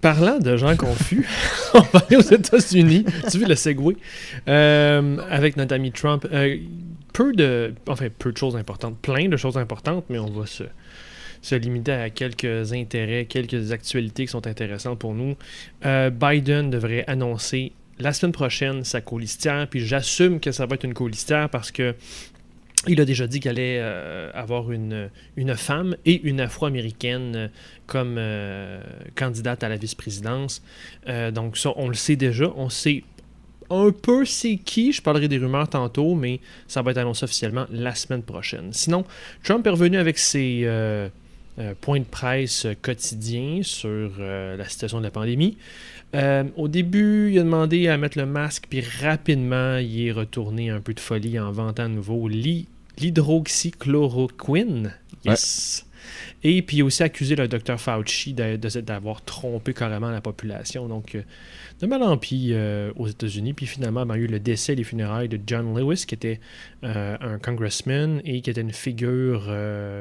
[0.02, 1.28] Parlant de gens confus,
[1.74, 3.06] on va aller aux États-Unis.
[3.30, 3.96] tu veux le segway?
[4.48, 6.26] Euh, avec notre ami Trump.
[6.32, 6.58] euh,
[7.12, 10.64] peu de, enfin peu de choses importantes, plein de choses importantes, mais on va se,
[11.42, 15.36] se limiter à quelques intérêts, quelques actualités qui sont intéressantes pour nous.
[15.86, 20.86] Euh, Biden devrait annoncer la semaine prochaine sa colistière, puis j'assume que ça va être
[20.86, 21.96] une colistière parce que
[22.88, 27.48] il a déjà dit qu'il allait euh, avoir une, une femme et une afro-américaine euh,
[27.88, 28.82] comme euh,
[29.16, 30.62] candidate à la vice-présidence.
[31.34, 32.52] Donc ça, on le sait déjà.
[32.56, 33.04] On sait
[33.70, 34.94] un peu c'est qui.
[34.94, 38.70] Je parlerai des rumeurs tantôt, mais ça va être annoncé officiellement la semaine prochaine.
[38.72, 39.06] Sinon,
[39.44, 41.10] Trump est revenu avec ses, euh,
[41.60, 45.58] euh, point de presse quotidien sur la situation de la pandémie.
[46.16, 50.70] Euh, au début, il a demandé à mettre le masque, puis rapidement, il est retourné
[50.72, 52.68] un peu de folie en vantant à nouveau l'hy-
[52.98, 54.94] l'hydroxychloroquine.
[55.26, 55.86] Yes.
[56.44, 60.88] Et puis aussi accusé le docteur Fauci d'avoir trompé carrément la population.
[60.88, 61.22] Donc, euh,
[61.82, 63.54] de mal en pis euh, aux États-Unis.
[63.54, 66.16] Puis finalement, ben, il y a eu le décès des funérailles de John Lewis, qui
[66.16, 66.40] était
[66.84, 69.54] euh, un congressman et qui était une figure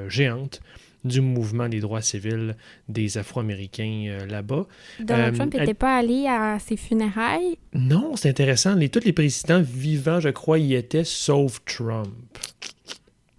[0.08, 0.60] géante
[1.04, 2.56] du mouvement des droits civils
[2.88, 4.66] des Afro-Américains euh, là-bas.
[5.00, 7.56] Donald Euh, Trump elle- n'était pas allé à ses funérailles?
[7.74, 8.74] Non, c'est intéressant.
[8.74, 12.08] Les, tous les présidents vivants, je crois, y étaient, sauf Trump.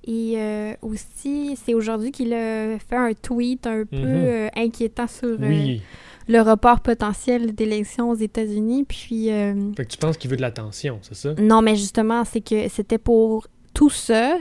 [0.08, 4.06] Et euh, aussi, c'est aujourd'hui qu'il a fait un tweet un peu Mhm.
[4.08, 5.76] euh, inquiétant sur euh,
[6.28, 8.86] le report potentiel d'élections aux États-Unis.
[8.88, 11.34] Puis, euh, Fait que tu penses qu'il veut de l'attention, c'est ça?
[11.36, 14.36] non, mais justement, c'est que c'était pour tout ça.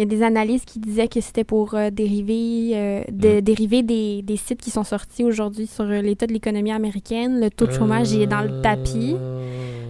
[0.00, 3.40] Il y a des analyses qui disaient que c'était pour euh, dériver, euh, de- Mm.
[3.42, 7.38] dériver des, des sites qui sont sortis aujourd'hui sur euh, l'état de l'économie américaine.
[7.38, 9.14] Le taux de chômage il est dans le tapis.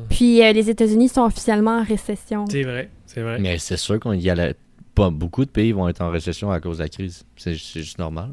[0.08, 2.44] Puis euh, les États-Unis sont officiellement en récession.
[2.50, 3.38] C'est vrai, c'est vrai.
[3.38, 4.52] Mais c'est sûr qu'il y a la-
[4.96, 7.22] pas beaucoup de pays vont être en récession à cause de la crise.
[7.36, 8.30] C'est c'est juste normal.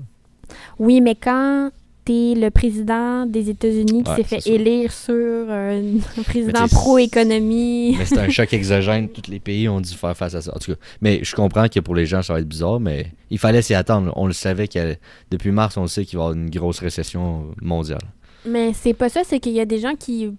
[0.79, 1.69] Oui, mais quand
[2.09, 7.95] le président des États-Unis qui Ouais, s'est fait élire sur euh, un président pro-économie.
[7.97, 9.09] Mais c'est un choc exogène.
[9.09, 10.55] Tous les pays ont dû faire face à ça.
[10.55, 13.07] En tout cas, mais je comprends que pour les gens, ça va être bizarre, mais
[13.29, 14.11] il fallait s'y attendre.
[14.15, 14.95] On le savait que
[15.31, 18.01] depuis mars, on le sait qu'il va y avoir une grosse récession mondiale.
[18.45, 20.31] Mais c'est pas ça, c'est qu'il y a des gens qui.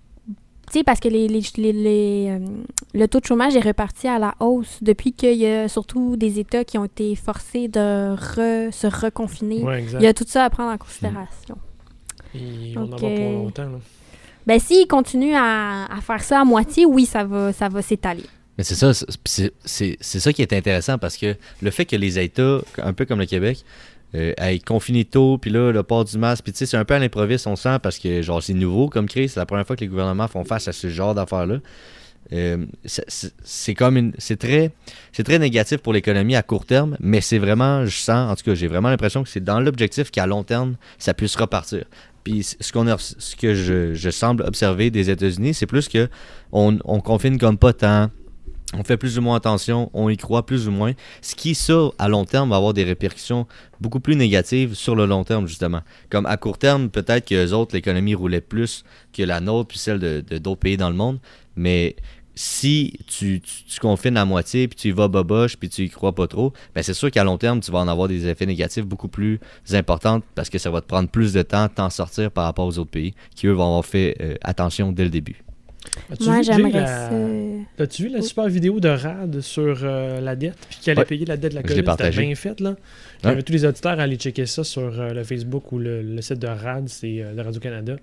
[0.70, 2.38] Tu sais, parce que les, les, les- les, euh,
[2.94, 6.38] le taux de chômage est reparti à la hausse depuis qu'il y a surtout des
[6.38, 9.62] États qui ont été forcés de re- se reconfiner.
[9.62, 9.85] Ouais.
[9.94, 11.57] Il y a tout ça à prendre en considération.
[12.35, 13.62] Ils vont en avoir pour euh, longtemps.
[13.64, 13.78] Là.
[14.46, 18.24] Ben, s'ils continuent à, à faire ça à moitié, oui, ça va, ça va s'étaler.
[18.57, 21.85] Mais c'est ça, c'est- c'est c'est- c'est ça qui est intéressant parce que le fait
[21.85, 23.64] que les États, un peu comme le Québec,
[24.14, 26.85] euh, aient confiné tôt, puis là, le port du masque, puis tu sais, c'est un
[26.85, 29.66] peu à l'improviste, on sent, parce que genre c'est nouveau comme crise, c'est la première
[29.66, 31.59] fois que les gouvernements font face à ce genre d'affaires-là.
[32.33, 34.12] Euh, c'est- comme une.
[34.18, 34.73] C'est très,
[35.25, 38.55] très négatif pour l'économie à court terme, mais c'est vraiment, je sens, en tout cas,
[38.55, 41.85] j'ai vraiment l'impression que c'est dans l'objectif qu'à long terme, ça puisse repartir.
[42.25, 46.09] Puis ce, qu'on ce que je, semble observer des États-Unis, c'est plus que
[46.53, 48.11] on, on confine comme pas tant,
[48.74, 50.92] on fait plus ou moins attention, on y croit plus ou moins.
[51.22, 53.46] Ce qui, ça, à long terme, va avoir des répercussions
[53.81, 55.81] beaucoup plus négatives sur le long terme, justement.
[56.11, 59.78] Comme à court terme, peut-être que les autres, l'économie roulait plus que la nôtre, puis
[59.78, 61.18] celle de d'autres pays dans le monde.
[61.57, 61.96] Mais
[62.35, 65.90] si tu, tu, tu confines à moitié, puis tu y vas boboche, puis tu y
[65.90, 68.46] crois pas trop, ben c'est sûr qu'à long terme, tu vas en avoir des effets
[68.46, 69.40] négatifs beaucoup plus
[69.72, 72.66] importants parce que ça va te prendre plus de temps de t'en sortir par rapport
[72.66, 75.42] aux autres pays qui, eux, vont avoir fait euh, attention dès le début.
[76.11, 77.11] As-tu Moi, vu, j'aimerais la- ça.
[77.83, 81.03] As-tu vu la super vidéo de Rad sur euh, la dette, puis qu'elle Ouais.
[81.03, 81.85] a payé la dette de la COVID?
[81.90, 82.77] C'était bien fait, là.
[83.22, 86.20] J'invite tous les auditeurs à aller checker ça sur euh, le Facebook ou le, le
[86.22, 87.96] site de Rad, c'est euh, de Radio-Canada.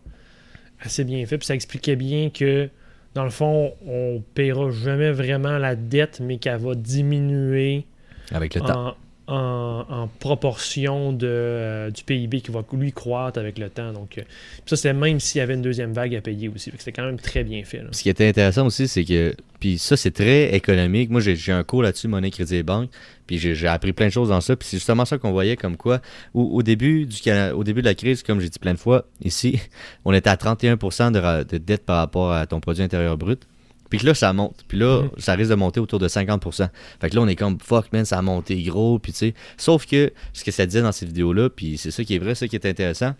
[0.81, 2.69] Assez bien fait, puis ça expliquait bien que,
[3.13, 7.85] dans le fond, on paiera jamais vraiment la dette, mais qu'elle va diminuer
[8.31, 8.95] Avec le temps.
[9.27, 13.91] En, proportion de, euh, du PIB qui va lui croître avec le temps.
[13.91, 14.21] Donc, euh,
[14.65, 16.71] ça, c'est même s'il y avait une deuxième vague à payer aussi.
[16.77, 17.81] C'était quand même très bien fait.
[17.91, 19.33] Ce qui était intéressant aussi, c'est que.
[19.59, 21.09] Puis ça, c'est très économique.
[21.09, 22.89] Moi, j'ai un cours là-dessus, monnaie, crédit et banque.
[23.25, 24.55] Puis j'ai appris plein de choses dans ça.
[24.55, 26.01] Puis c'est justement ça qu'on voyait comme quoi,
[26.33, 27.17] au, début du,
[27.53, 29.59] au début de la crise, comme j'ai dit plein de fois, ici,
[30.05, 33.47] on était à 31 de, de dette par rapport à ton produit intérieur brut.
[33.89, 34.65] Puis que là, ça monte.
[34.67, 35.09] Puis là, Mhm.
[35.19, 36.69] ça risque de monter autour de 50%
[36.99, 38.97] Fait que là, on est comme, fuck, man, ça a monté gros.
[38.99, 39.33] Puis tu sais.
[39.57, 42.33] Sauf que ce que ça disait dans ces vidéos-là, puis c'est ça qui est vrai,
[42.35, 43.13] ça qui est intéressant.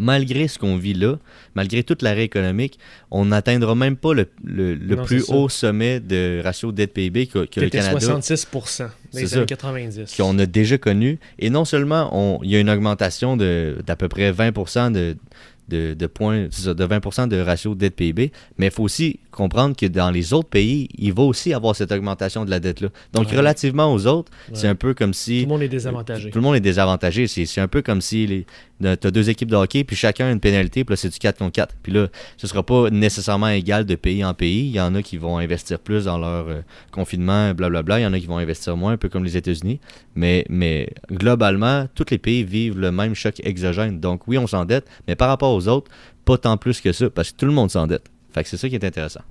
[0.00, 1.18] Malgré ce qu'on vit là,
[1.56, 2.78] malgré toute l'arrêt économique,
[3.10, 7.46] on n'atteindra même pas le, le- le Non, plus haut sommet de ratio dette-PIB que,
[7.46, 10.14] que le Canada 66 dans les années 90.
[10.16, 11.18] qu'on a déjà connu.
[11.40, 15.16] Et non seulement il y a une augmentation de- d'à peu près 20% de,
[15.68, 19.76] de, de points, ça, de 20% de ratio dette PIB, mais il faut aussi comprendre
[19.76, 22.88] que dans les autres pays, il va aussi avoir cette augmentation de la dette-là.
[23.12, 23.36] Donc, Ouais.
[23.36, 25.42] relativement aux autres, c'est un peu comme Tout si...
[25.42, 26.30] le monde est désavantagé.
[26.30, 27.26] Tout le monde est désavantagé.
[27.26, 28.46] C'est c'est un peu comme si les,
[28.80, 31.18] tu as deux équipes de hockey, puis chacun a une pénalité, puis là, c'est du
[31.18, 31.74] 4 contre 4.
[31.82, 34.66] Puis là, ce sera pas nécessairement égal de pays en pays.
[34.66, 36.60] Il y en a qui vont investir plus dans leur euh,
[36.92, 38.00] confinement, blablabla.
[38.00, 39.80] Il y en a qui vont investir moins, un peu comme les États-Unis.
[40.14, 44.00] Mais, mais globalement, tous les pays vivent le même choc exogène.
[44.00, 45.90] Donc oui, on s'endette, mais par rapport aux autres,
[46.24, 48.08] pas tant plus que ça, parce que tout le monde s'endette.
[48.30, 49.22] Fait que c'est ça qui est intéressant.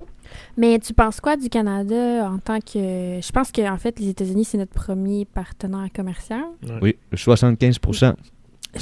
[0.56, 3.20] Mais tu penses quoi du Canada en tant que.
[3.22, 6.44] Je pense qu'en fait, les États-Unis, c'est notre premier partenaire commercial.
[6.82, 7.78] Oui, 75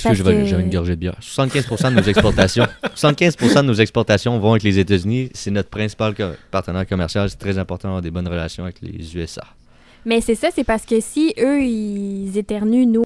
[0.03, 1.17] Parce que- j'avais une gorgée de bière.
[1.21, 5.31] 75 de nos exportations, 75 de nos exportations vont avec les États-Unis.
[5.35, 7.29] C'est notre principal co- partenaire commercial.
[7.31, 9.45] C'est très important d'avoir des bonnes relations avec les USA.
[10.05, 13.03] Mais c'est ça, c'est parce que si eux, ils éternuent, nous.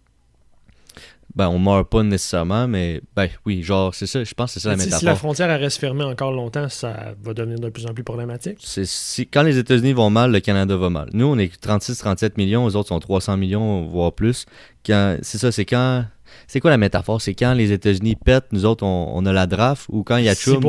[1.36, 4.64] ben, on meurt pas nécessairement, mais ben oui, genre, c'est ça, je pense que c'est
[4.68, 4.98] ça la Si- métaphore.
[4.98, 8.02] Si la frontière elle reste fermée encore longtemps, ça va devenir de plus en plus
[8.02, 8.58] problématique.
[8.60, 11.08] C'est si, quand les États-Unis vont mal, le Canada va mal.
[11.12, 14.44] Nous, on est 36-37 millions, les autres sont 300 millions, voire plus.
[14.84, 16.04] Quand, c'est ça, c'est quand.
[16.46, 17.20] C'est quoi la métaphore?
[17.20, 20.24] C'est quand les États-Unis pètent, nous autres, on, on a la draft, ou quand il
[20.24, 20.62] y a Trump.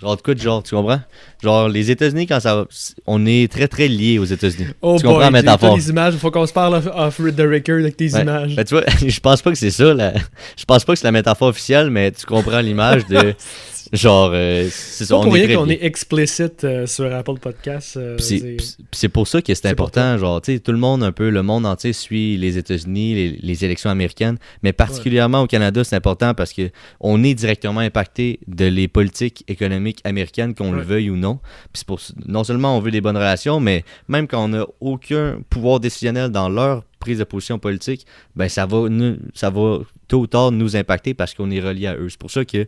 [0.00, 1.00] Genre, de quoi genre, tu comprends?
[1.42, 2.64] Genre, les États-Unis, quand ça.
[3.06, 4.68] On est très, très liés aux États-Unis.
[4.80, 5.76] Oh Tu comprends boy, la métaphore?
[5.76, 8.22] des images, il faut qu'on se parle off, off the record avec tes Ouais.
[8.22, 8.56] images.
[8.56, 9.92] Ben, tu vois, je pense pas que c'est ça.
[9.92, 10.14] La...
[10.56, 13.34] Je pense pas que c'est la métaphore officielle, mais tu comprends l'image de.
[13.92, 15.14] genre, euh, c'est ça.
[15.16, 17.96] Pas pour on rien qu'on est explicite euh, sur Apple Podcast.
[17.96, 21.02] euh, c'est- pour ça que c'est C'est pour important, genre, tu sais, tout le monde,
[21.02, 25.46] un peu, le monde entier suit les États-Unis, les, les élections américaines, mais particulièrement au
[25.46, 26.70] Canada, c'est important parce que
[27.00, 31.38] on est directement impacté de les politiques économiques américaines, qu'on le veuille ou non.
[31.72, 35.40] Puis pour non seulement on veut des bonnes relations, mais même quand on n'a aucun
[35.50, 38.06] pouvoir décisionnel dans leur prise de position politique,
[38.36, 41.86] ben ça va, nous- ça va tôt ou tard nous impacter parce qu'on est relié
[41.86, 42.08] à eux.
[42.08, 42.66] C'est pour ça que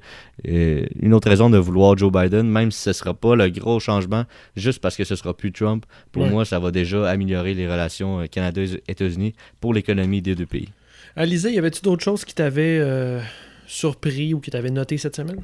[0.49, 3.81] euh, une autre raison de vouloir Joe Biden, même si ce sera pas le gros
[3.81, 4.25] changement,
[4.57, 6.31] juste parce que ce sera plus Trump, pour Ouais.
[6.31, 10.69] moi, ça va déjà améliorer les relations euh, Canada-États-Unis pour l'économie des deux pays.
[11.17, 13.21] Alizé, y avait-tu d'autres choses qui t'avaient euh,
[13.67, 15.41] surpris ou qui t'avaient noté cette semaine?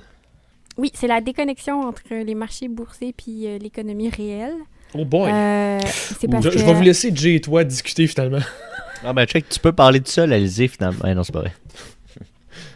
[0.78, 4.52] Oui, c'est la déconnexion entre les marchés boursiers puis euh, l'économie réelle.
[4.94, 5.30] Oh boy!
[5.32, 6.58] Euh, parce je, que...
[6.58, 8.38] je vais vous laisser Jay et toi discuter finalement.
[9.04, 11.04] Ah ben check, tu peux parler tout seul, Alizé, finalement.
[11.04, 11.52] Ouais, non, c'est pas vrai.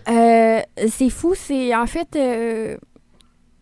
[0.09, 2.09] Euh, c'est fou, c'est en fait.
[2.17, 2.77] euh,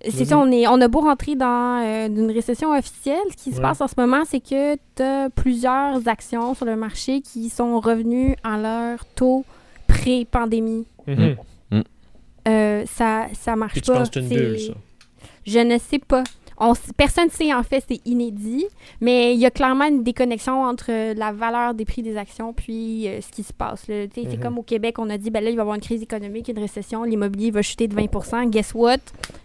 [0.08, 3.18] c'est ça, on, est, on a beau rentrer dans euh, une récession officielle.
[3.32, 3.62] Ce qui se Ouais.
[3.62, 7.80] passe en ce moment, c'est que tu as plusieurs actions sur le marché qui sont
[7.80, 9.44] revenues à leur taux
[9.88, 10.86] pré-pandémie.
[11.06, 11.36] Mhm.
[12.46, 13.98] Euh, ça, ça marche tu pas.
[13.98, 14.72] penses que c'est une C'est- bulle, ça?
[15.46, 16.24] Je ne sais pas.
[16.60, 18.66] On, personne ne sait, en fait, c'est inédit,
[19.00, 23.06] mais il y a clairement une déconnexion entre la valeur des prix des actions puis
[23.08, 23.82] euh, ce qui se passe.
[23.82, 24.40] Tu sais, C'est Mhm.
[24.40, 26.48] comme au Québec, on a dit, ben là, il va y avoir une crise économique,
[26.48, 28.96] une récession, l'immobilier va chuter de 20% Guess what?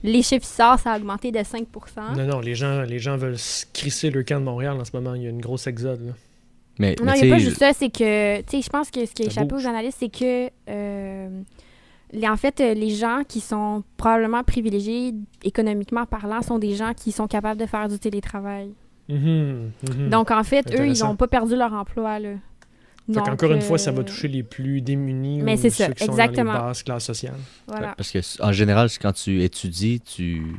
[0.04, 3.38] Les chiffres sortent, ça a augmenté de 5% Non, non, les gens, les gens veulent
[3.38, 5.14] se crisser le camp de Montréal en ce moment.
[5.14, 6.06] Il y a une grosse exode.
[6.08, 6.14] Là.
[6.80, 9.06] Mais, Non, il n'y a pas juste ça, c'est que, tu sais, je pense que
[9.06, 11.30] ce qui a échappé aux journalistes, c'est que, euh,
[12.14, 16.94] les, en fait, euh, les gens qui sont probablement privilégiés économiquement parlant sont des gens
[16.94, 18.70] qui sont capables de faire du télétravail.
[19.10, 20.10] Mhm, mhm.
[20.10, 22.30] Donc, en fait, eux, ils n'ont pas perdu leur emploi, là.
[23.08, 25.92] Donc, qu'encore une fois, ça va euh, toucher les plus démunis Mais ou c'est ça,
[25.92, 26.54] qui exactement.
[26.54, 27.36] sont dans les basses classes sociales.
[27.68, 27.94] Voilà.
[27.98, 30.56] Parce que en général, c'est quand tu étudies, tu.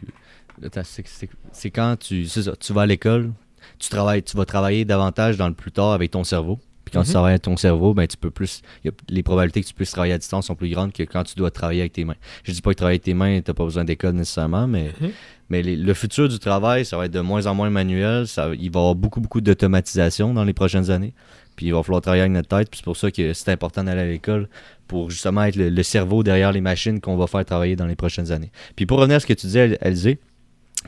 [1.53, 2.27] C'est- quand tu.
[2.27, 3.33] Ça, tu vas à l'école,
[3.79, 6.59] tu travailles, tu vas travailler davantage dans le plus tard avec ton cerveau.
[6.95, 7.13] Quand tu Mhm.
[7.13, 8.63] travailles avec ton cerveau, ben tu peux plus.
[8.85, 11.25] y a- les probabilités que tu puisses travailler à distance sont plus grandes que quand
[11.25, 12.15] tu dois travailler avec tes mains.
[12.45, 15.11] Je dis pas que travailler avec tes mains, t'as pas besoin d'école nécessairement, mais, Mhm.
[15.51, 18.27] mais les- le futur du travail, ça va être de moins en moins manuel.
[18.29, 21.13] Ça, il va y avoir beaucoup, beaucoup d'automatisation dans les prochaines années.
[21.57, 22.69] Puis il va falloir travailler avec notre tête.
[22.71, 24.49] Puis c'est pour ça que c'est important d'aller à l'école
[24.89, 27.95] pour justement être le, le cerveau derrière les machines qu'on va faire travailler dans les
[27.97, 28.51] prochaines années.
[28.77, 30.19] Puis pour revenir à ce que tu disais, Elzé,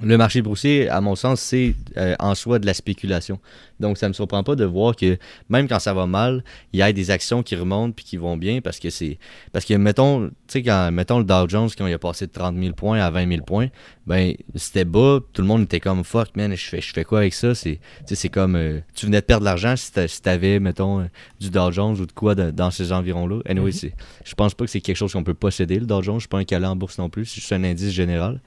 [0.02, 3.40] le marché boursier, à mon sens, c'est euh, en soi de la spéculation.
[3.80, 6.78] Donc, ça ne me surprend pas de voir que même quand ça va mal, il
[6.80, 9.18] y a des actions qui remontent puis qui vont bien parce que c'est.
[9.52, 12.32] Parce que, mettons, tu sais, quand, mettons le Dow Jones, quand il a passé de
[12.32, 13.68] 30 000 points à 20 000 points,
[14.06, 17.20] ben, c'était bas, tout le monde était comme fuck, man, je fais, je fais quoi
[17.20, 17.54] avec ça?
[17.54, 18.56] C'est, tu comme.
[18.56, 21.04] euh, tu venais de perdre de l'argent si t'a- si t'avais, mettons, euh,
[21.40, 23.40] du Dow Jones ou de quoi de- dans ces environs-là.
[23.46, 23.72] Anyway, Mhm.
[23.72, 26.16] c'est, je pense pas que c'est quelque chose qu'on peut posséder, le Dow Jones.
[26.16, 28.40] Je suis pas un calé en bourse non plus, c'est juste un indice général.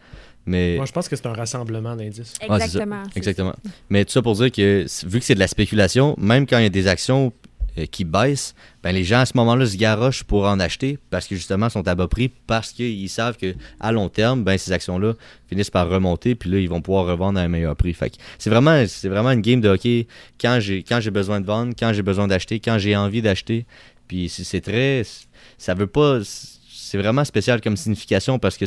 [0.46, 0.76] Mais.
[0.78, 2.34] Moi, je pense que c'est un rassemblement d'indices.
[2.42, 3.04] Exactement.
[3.12, 3.56] c'est Exactement.
[3.90, 6.64] Mais tout ça pour dire que vu que c'est de la spéculation, même quand il
[6.64, 7.32] y a des actions
[7.78, 11.28] euh, qui baissent, ben les gens à ce moment-là se garochent pour en acheter parce
[11.28, 14.72] que justement sont à bas prix parce qu'ils savent que à long terme, ben ces
[14.72, 15.14] actions-là
[15.48, 17.94] finissent par remonter puis là ils vont pouvoir revendre à un meilleur prix.
[17.94, 20.08] Fait c'est vraiment c'est vraiment une game de hockey
[20.42, 23.66] quand j'ai quand j'ai besoin de vendre, quand j'ai besoin d'acheter, quand j'ai envie d'acheter.
[24.08, 25.04] Puis c'est c'est très
[25.58, 26.22] ça veut pas
[26.90, 28.66] c'est vraiment spécial comme signification parce que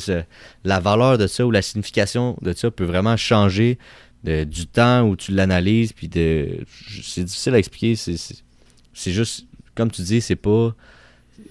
[0.65, 3.79] la valeur de ça ou la signification de ça peut vraiment changer
[4.25, 5.93] de- du temps où tu l'analyses.
[5.93, 6.59] Puis de,
[7.03, 7.97] c'est difficile à expliquer.
[7.97, 10.75] C'est, juste, comme tu dis, c'est pas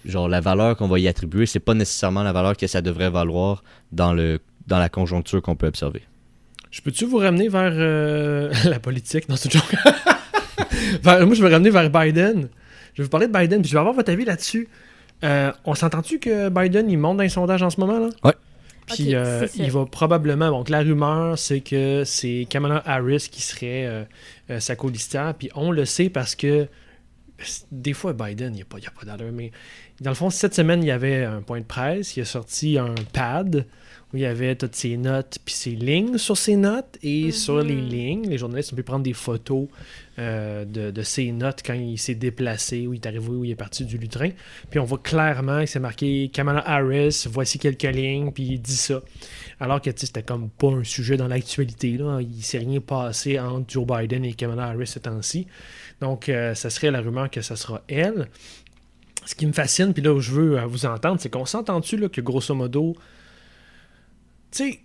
[0.05, 3.09] genre la valeur qu'on va y attribuer, c'est pas nécessairement la valeur que ça devrait
[3.09, 6.01] valoir dans, le, dans la conjoncture qu'on peut observer.
[6.71, 9.25] Je peux-tu vous ramener vers euh, la politique?
[9.35, 9.75] C'est une joke.
[11.03, 12.47] Vers- moi, je vais ramener vers Biden.
[12.93, 14.67] Je vais vous parler de Biden, puis je vais avoir votre avis là-dessus.
[15.23, 18.09] Euh, on s'entend-tu que Biden, il monte dans les sondages en ce moment, là?
[18.23, 18.33] Ouais.
[18.87, 20.49] Puis euh, il va probablement...
[20.49, 24.03] Donc, la rumeur, c'est que c'est Kamala Harris qui serait euh,
[24.49, 25.33] euh, sa colistière.
[25.37, 26.67] Puis on le sait parce que
[27.71, 29.51] des fois, Biden, il n'y a pas, il y a pas d'allure, mais
[29.99, 32.15] Dans le fond, cette semaine, il y avait un point de presse.
[32.17, 33.65] Il a sorti un pad
[34.13, 36.97] où il y avait toutes ses notes puis ses lignes sur ses notes.
[37.03, 37.31] Et Mhm.
[37.31, 39.67] sur les lignes, les journalistes ont pu prendre des photos
[40.19, 43.51] euh, de, de ses notes quand il s'est déplacé, où il est arrivé, où il
[43.51, 44.29] est parti du lutrin.
[44.69, 48.75] Puis on voit clairement que c'est marqué Kamala Harris, voici quelques lignes, puis il dit
[48.75, 49.01] ça.
[49.59, 51.97] Alors que tu sais, c'était comme pas un sujet dans l'actualité.
[51.97, 52.19] là.
[52.21, 55.47] Il s'est rien passé entre Joe Biden et Kamala Harris ce temps-ci.
[56.01, 58.27] Donc, euh, ça serait la rumeur que ça sera elle.
[59.25, 61.95] Ce qui me fascine, puis là où je veux euh, vous entendre, c'est qu'on s'entend-tu
[61.97, 62.95] là, que grosso modo,
[64.51, 64.79] tu sais,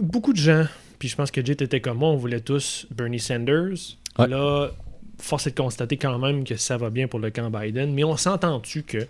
[0.00, 0.64] beaucoup de gens,
[0.98, 3.96] puis je pense que Jay était comme moi, on voulait tous Bernie Sanders.
[4.18, 4.26] Ouais.
[4.26, 4.70] Là,
[5.18, 8.04] force est de constater quand même que ça va bien pour le camp Biden, mais
[8.04, 9.06] on s'entend-tu que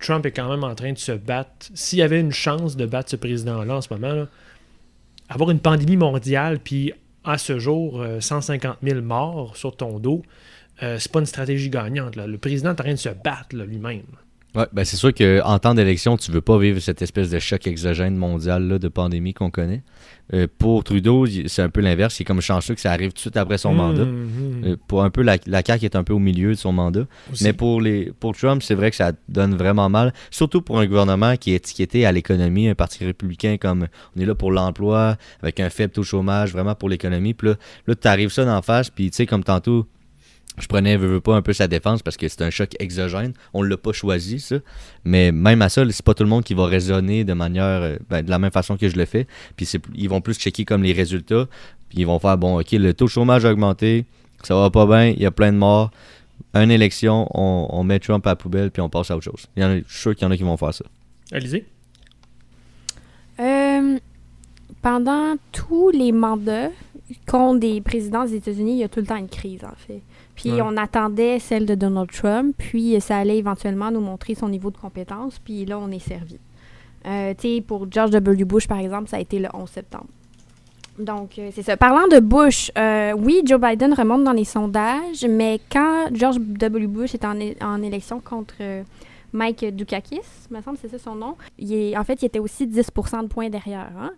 [0.00, 2.86] Trump est quand même en train de se battre, s'il y avait une chance de
[2.86, 4.28] battre ce président-là en ce moment, là,
[5.28, 6.92] avoir une pandémie mondiale, puis
[7.24, 10.22] à ce jour, euh, 150 000 morts sur ton dos,
[10.82, 12.16] euh, c'est pas une stratégie gagnante.
[12.16, 12.26] là.
[12.26, 14.02] Le président est en train de se battre lui-même.
[14.54, 17.66] Ouais, ben c'est sûr qu'en temps d'élection, tu veux pas vivre cette espèce de choc
[17.66, 19.82] exogène mondial là, de pandémie qu'on connaît.
[20.32, 22.18] Euh, pour Trudeau, c'est un peu l'inverse.
[22.18, 24.04] Il est comme chanceux que ça arrive tout de suite après son mandat.
[24.04, 24.62] Mhm.
[24.64, 27.06] Euh, pour un peu, la, la CAQ est un peu au milieu de son mandat.
[27.30, 27.44] Aussi.
[27.44, 30.12] Mais pour, les, pour Trump, c'est vrai que ça donne vraiment mal.
[30.30, 33.86] Surtout pour un gouvernement qui est étiqueté à l'économie, un parti républicain comme
[34.16, 37.34] on est là pour l'emploi, avec un faible taux de chômage, vraiment pour l'économie.
[37.34, 37.54] Puis là,
[37.86, 39.86] là tu arrives ça d'en face, puis tu sais, comme tantôt,
[40.60, 43.32] je prenais, veux, veux pas, un peu sa défense parce que c'est un choc exogène.
[43.54, 44.56] On l'a pas choisi, ça.
[45.04, 47.96] Mais même à ça, c'est pas tout le monde qui va raisonner de manière, euh,
[48.10, 49.26] ben, de la même façon que je le fais.
[49.56, 51.46] Puis c'est- ils vont plus checker comme les résultats.
[51.88, 54.04] Puis ils vont faire, bon, OK, le taux de chômage a augmenté,
[54.42, 55.90] ça va pas bien, il y a plein de morts.
[56.54, 59.46] Une élection, on, on met Trump à la poubelle, puis on passe à autre chose.
[59.56, 60.84] Il y en a, je suis sûr qu'il y en a qui vont faire ça.
[61.32, 61.66] Alizé?
[63.40, 63.98] Euh,
[64.82, 66.70] pendant tous les mandats
[67.26, 70.02] qu'ont des présidents des États-Unis, il y a tout le temps une crise, en fait.
[70.40, 70.62] Puis Ouais.
[70.62, 74.76] on attendait celle de Donald Trump, puis ça allait éventuellement nous montrer son niveau de
[74.78, 76.38] compétence, puis là, on est servi.
[77.06, 78.44] Euh, tu sais, pour George W.
[78.44, 80.06] Bush, par exemple, ça a été le 11 septembre.
[80.98, 81.76] Donc, euh, c'est ça.
[81.76, 86.86] Parlant de Bush, euh, oui, Joe Biden remonte dans les sondages, mais quand George W.
[86.88, 88.82] Bush est en, en élection contre euh,
[89.32, 90.20] Mike Dukakis,
[90.50, 92.76] me semble que c'est ça son nom, il est, en fait, il était aussi 10
[93.22, 93.90] de points derrière.
[94.00, 94.10] hein.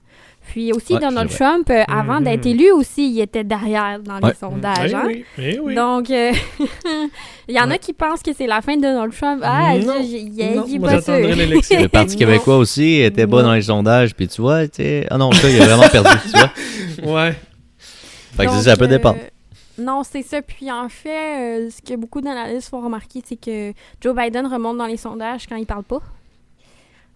[0.48, 2.24] Puis aussi, Ouais, Donald Trump, euh, avant Mhm.
[2.24, 4.90] d'être élu aussi, il était derrière dans les sondages.
[4.92, 5.02] Eh hein.
[5.06, 5.74] oui, eh oui.
[5.74, 6.32] Donc, euh,
[7.48, 9.42] il y en a qui pensent que c'est la fin de Donald Trump.
[9.44, 9.94] Ah, Non.
[10.00, 11.14] je- je- Non, il moi, pas sûr.
[11.14, 13.48] Le Parti québécois aussi était bas Non.
[13.48, 15.06] dans les sondages, puis tu vois, tu sais.
[15.10, 16.50] Ah non, ça, il a vraiment perdu, tu vois.
[17.26, 17.34] Ouais.
[18.36, 19.18] Fait que Donc, ça peut euh, dépendre.
[19.80, 20.42] Non, c'est ça.
[20.42, 24.78] Puis en fait, euh, ce que beaucoup d'analystes font remarquer, c'est que Joe Biden remonte
[24.78, 26.00] dans les sondages quand il parle pas.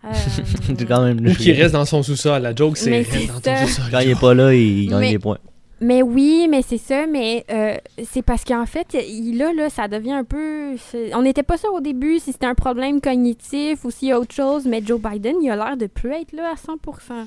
[0.06, 2.42] Euh, quand même Ou reste dans son sous-sol.
[2.42, 3.84] La joke, c'est reste dans ton sous-sol.
[3.90, 5.38] Quand il est pas là, il gagne Mais- des points.
[5.80, 9.88] Mais oui, mais c'est ça, mais euh, c'est parce qu'en fait, il, là, là, ça
[9.88, 10.76] devient un peu...
[11.14, 14.18] On n'était pas sûr au début si c'était un problème cognitif ou s'il y a
[14.20, 17.26] autre chose, mais Joe Biden, il a l'air de plus être là à 100%.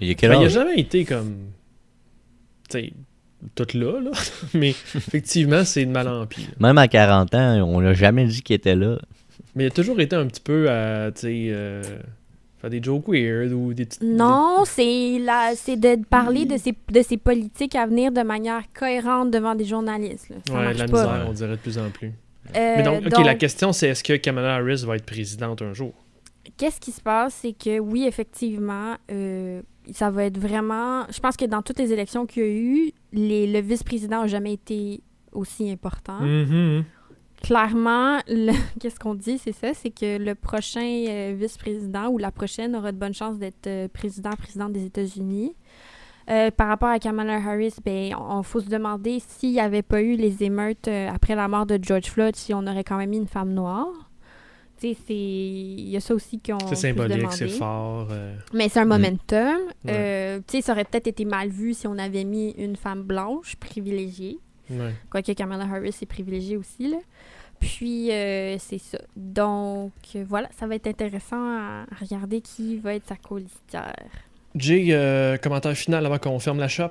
[0.00, 1.36] Il a quel il a jamais été comme.
[2.70, 2.92] Tu sais,
[3.54, 4.10] tout là, là.
[4.54, 6.48] Mais effectivement, c'est de mal en pire.
[6.60, 8.98] Même à 40 ans, on l'a jamais dit qu'il était là.
[9.54, 11.82] Mais il a toujours été un petit peu à, tu sais, euh,
[12.60, 14.02] faire des jokes weird ou des petites.
[14.02, 18.62] Non, c'est la, c'est de parler de ses, de ses politiques à venir de manière
[18.78, 20.30] cohérente devant des journalistes.
[20.30, 20.36] là.
[20.46, 21.02] Ça Ouais, la pas.
[21.04, 22.12] misère, on dirait de plus en plus.
[22.56, 25.62] Euh, Mais donc, ok, donc, la question, c'est est-ce que Kamala Harris va être présidente
[25.62, 25.92] un jour?
[26.56, 29.60] Qu'est-ce qui se passe, c'est que oui, effectivement, euh,
[29.90, 31.04] ça va être vraiment.
[31.10, 34.26] Je pense que dans toutes les élections qu'il y a eu, les, le vice-président n'a
[34.28, 35.00] jamais été
[35.32, 36.20] aussi important.
[36.20, 36.84] Mhm.
[37.42, 42.30] Clairement, le- qu'est-ce qu'on dit, c'est ça, c'est que le prochain euh, vice-président ou la
[42.30, 45.54] prochaine aura de bonnes chances d'être euh, président, présidente des États-Unis.
[46.30, 50.00] Euh, par rapport à Kamala Harris, ben, on, faut se demander s'il n'y avait pas
[50.02, 53.10] eu les émeutes euh, après la mort de George Floyd, si on aurait quand même
[53.10, 53.88] mis une femme noire.
[55.08, 58.08] Il y a ça aussi qu'on C'est symbolique, c'est fort.
[58.10, 59.56] euh, Mais c'est un momentum.
[59.84, 59.90] Ouais.
[59.90, 63.02] Euh, tu sais, ça aurait peut-être été mal vu si on avait mis une femme
[63.02, 64.38] blanche privilégiée.
[64.70, 64.94] ouais.
[65.10, 66.98] Quoique Kamala Harris est privilégiée aussi, là.
[67.60, 68.98] Puis, euh, c'est ça.
[69.16, 69.92] Donc,
[70.26, 73.94] voilà, ça va être intéressant à regarder qui va être sa colistière.
[74.56, 76.90] Jay, commentaire final avant qu'on ferme la shop?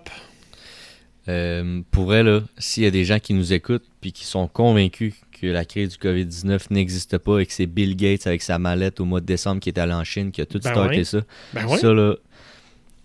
[1.28, 5.13] Euh, pour là, s'il y a des gens qui nous écoutent puis qui sont convaincus
[5.39, 8.99] que la crise du COVID-19 n'existe pas et que c'est Bill Gates avec sa mallette
[8.99, 11.19] au mois de décembre qui est allé en Chine qui a tout Ben starté ça.
[11.53, 11.67] Ben.
[11.78, 12.15] Ça, là,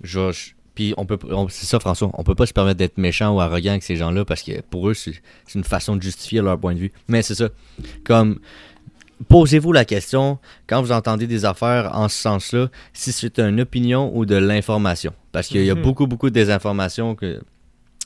[0.03, 1.19] je- je- puis on peut,
[1.51, 4.25] c'est ça, François, on peut pas se permettre d'être méchant ou arrogant avec ces gens-là
[4.25, 5.13] parce que pour eux, c'est
[5.47, 6.93] c'est une façon de justifier leur point de vue.
[7.09, 7.49] Mais c'est ça.
[8.05, 8.39] Comme,
[9.29, 14.11] posez-vous la question quand vous entendez des affaires en ce sens-là, si c'est une opinion
[14.17, 15.13] ou de l'information.
[15.33, 15.83] Parce qu'il y a Mhm.
[15.83, 17.41] beaucoup, beaucoup de désinformation que.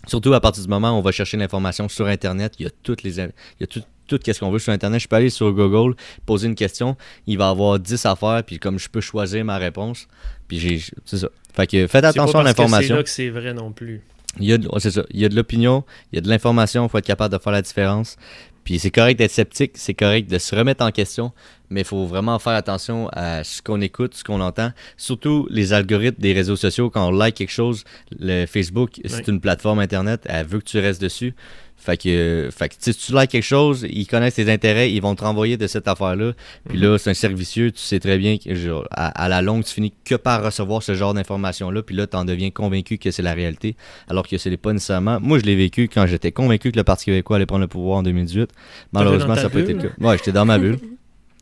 [0.06, 2.70] Surtout à partir du moment où on va chercher l'information sur Internet, il y a
[2.82, 3.30] toutes les, il
[3.60, 5.00] y a tout- tout ce qu'on veut sur Internet.
[5.00, 5.94] Je peux aller sur Google,
[6.26, 6.96] poser une question,
[7.26, 10.08] il va avoir 10 affaires, puis comme je peux choisir ma réponse.
[10.48, 10.80] Puis j'ai.
[11.04, 11.28] C'est ça.
[11.54, 12.96] Fait que faites C'est pas attention à parce C'est l'information.
[12.96, 14.00] là que c'est vrai non plus.
[14.38, 15.02] Il y a de, ouais, c'est ça.
[15.10, 17.42] Il y a de l'opinion, il y a de l'information, il faut être capable de
[17.42, 18.16] faire la différence.
[18.64, 21.32] Puis c'est correct d'être sceptique, c'est correct de se remettre en question,
[21.70, 24.72] mais il faut vraiment faire attention à ce qu'on écoute, ce qu'on entend.
[24.96, 27.84] Surtout les algorithmes des réseaux sociaux, quand on like quelque chose,
[28.18, 31.34] le Facebook, c'est une plateforme Internet, elle veut que tu restes dessus.
[31.80, 35.14] Fait que, fait que si tu likes quelque chose, ils connaissent tes intérêts, ils vont
[35.14, 36.32] te renvoyer de cette affaire-là.
[36.68, 39.64] Puis là, c'est un servicieux, tu sais très bien que genre, à, à la longue,
[39.64, 41.82] tu finis que par recevoir ce genre d'informations-là.
[41.82, 43.76] Puis là, tu en deviens convaincu que c'est la réalité,
[44.08, 45.20] alors que ce n'est pas nécessairement.
[45.20, 47.98] Moi, je l'ai vécu quand j'étais convaincu que le Parti québécois allait prendre le pouvoir
[47.98, 48.50] en 2018.
[48.92, 49.88] Malheureusement, ça pas été le cas.
[50.00, 50.78] Ouais, j'étais dans ma bulle.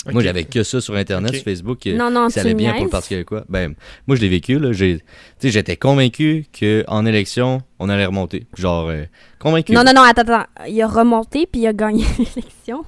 [0.07, 1.81] Moi, j'avais que ça sur Internet, sur Facebook.
[1.81, 2.91] que Non, non, ça allait bien pour le.
[2.91, 3.45] Parti québécois.
[3.49, 3.75] Ben,
[4.07, 4.59] moi, je l'ai vécu.
[4.59, 4.73] Là.
[4.73, 5.05] J'ai, tu
[5.39, 8.47] sais, j'étais convaincu qu'en élection, on allait remonter.
[8.57, 9.05] Genre, euh,
[9.39, 9.73] convaincu.
[9.73, 10.47] Non, non, non, attends, attends.
[10.69, 12.85] Il a remonté puis il a gagné l'élection.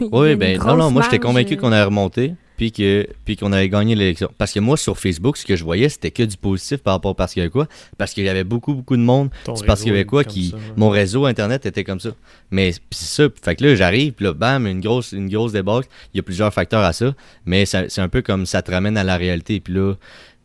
[0.00, 3.52] Oui, ben non, non, moi j'étais convaincu euh, qu'on allait remonter, puis que puis qu'on
[3.52, 4.30] allait gagner l'élection.
[4.38, 7.12] Parce que moi, sur Facebook, ce que je voyais, c'était que du positif par rapport
[7.12, 7.66] au Parti québécois,
[7.98, 10.50] parce qu'il y avait beaucoup, beaucoup de monde Ton du Parti québécois qui...
[10.50, 10.62] ça, ouais.
[10.76, 12.10] Mon réseau Internet était comme ça.
[12.50, 15.88] Mais c'est ça, fait que là, j'arrive, puis là, bam, une grosse, une grosse débâcle.
[16.14, 18.96] Il y a plusieurs facteurs à ça, mais c'est un peu comme ça te ramène
[18.96, 19.94] à la réalité, puis là...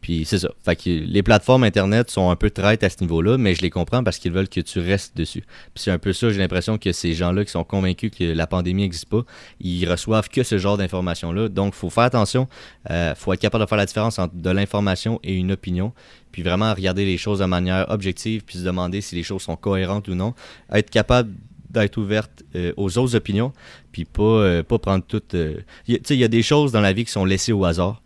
[0.02, 0.50] Puis c'est ça.
[0.66, 3.70] Fait que les plateformes Internet sont un peu traites à ce niveau-là, mais je les
[3.70, 5.42] comprends parce qu'ils veulent que tu restes dessus.
[5.42, 8.48] Puis c'est un peu ça, j'ai l'impression que ces gens-là qui sont convaincus que la
[8.48, 9.24] pandémie n'existe pas,
[9.60, 11.50] ils reçoivent que ce genre d'informations-là.
[11.50, 12.48] Donc, faut faire attention.
[12.90, 15.94] Il faut être capable de faire la différence entre de l'information et une opinion.
[16.32, 19.56] Puis vraiment regarder les choses de manière objective, puis se demander si les choses sont
[19.56, 20.34] cohérentes ou non.
[20.72, 21.32] Être capable
[21.70, 23.54] d'être ouverte euh, aux autres opinions,
[23.92, 25.36] puis pas, euh, pas prendre toutes...
[25.36, 27.64] euh, Tu sais, il y a des choses dans la vie qui sont laissées au
[27.66, 28.02] hasard.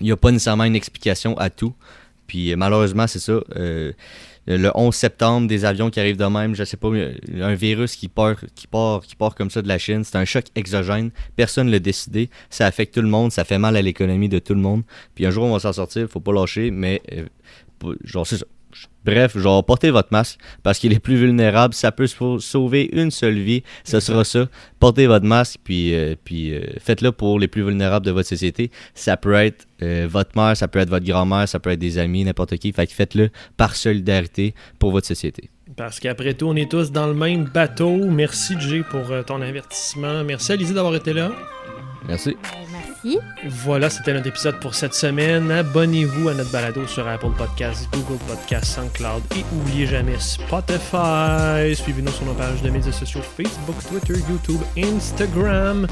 [0.00, 1.74] Il n'y a pas nécessairement une explication à tout.
[2.26, 3.40] Puis euh, malheureusement, c'est ça.
[3.56, 3.92] euh,
[4.48, 7.96] le 11 septembre, des avions qui arrivent de même, je sais pas, euh, un virus
[7.96, 11.10] qui part, qui part, qui part comme ça de la Chine, c'est un choc exogène.
[11.34, 12.30] Personne ne l'a décidé.
[12.48, 14.82] Ça affecte tout le monde, ça fait mal à l'économie de tout le monde.
[15.16, 17.02] Puis un jour, on va s'en sortir, faut pas lâcher, mais
[18.04, 18.46] genre, c'est ça.
[19.04, 21.74] Bref, genre, portez votre masque parce qu'il est plus vulnérable.
[21.74, 23.62] Ça peut sau- sauver une seule vie.
[23.84, 24.48] Ce sera ça.
[24.80, 28.72] Portez votre masque, puis, euh, puis euh, faites-le pour les plus vulnérables de votre société.
[28.94, 31.98] Ça peut être euh, votre mère, ça peut être votre grand-mère, ça peut être des
[31.98, 32.72] amis, n'importe qui.
[32.72, 35.50] Fait que faites-le par solidarité pour votre société.
[35.76, 37.96] Parce qu'après tout, on est tous dans le même bateau.
[38.06, 40.24] Merci, Jay, pour euh, ton avertissement.
[40.24, 41.30] Merci, Alizé, d'avoir été là.
[42.08, 42.36] Merci.
[43.06, 43.20] Merci.
[43.48, 45.50] Voilà, c'était notre épisode pour cette semaine.
[45.50, 51.74] Abonnez-vous à notre balado sur Apple Podcasts, Google Podcasts, SoundCloud et oubliez jamais Spotify.
[51.74, 55.86] Suivez-nous sur nos pages de médias sociaux Facebook, Twitter, YouTube, Instagram.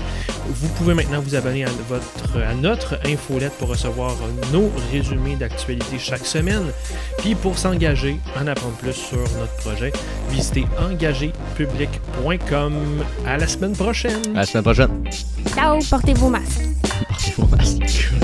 [0.48, 4.16] Vous pouvez maintenant vous abonner à, votre, à notre infolette pour recevoir
[4.52, 6.72] nos résumés d'actualité chaque semaine.
[7.18, 9.92] Puis pour s'engager, en apprendre plus sur notre projet,
[10.30, 12.74] visitez engagépublic.com.
[13.26, 14.22] À la semaine prochaine!
[14.34, 15.04] À la semaine prochaine.
[15.54, 16.62] Ciao, portez vos masques.
[17.36, 18.14] Vos masques.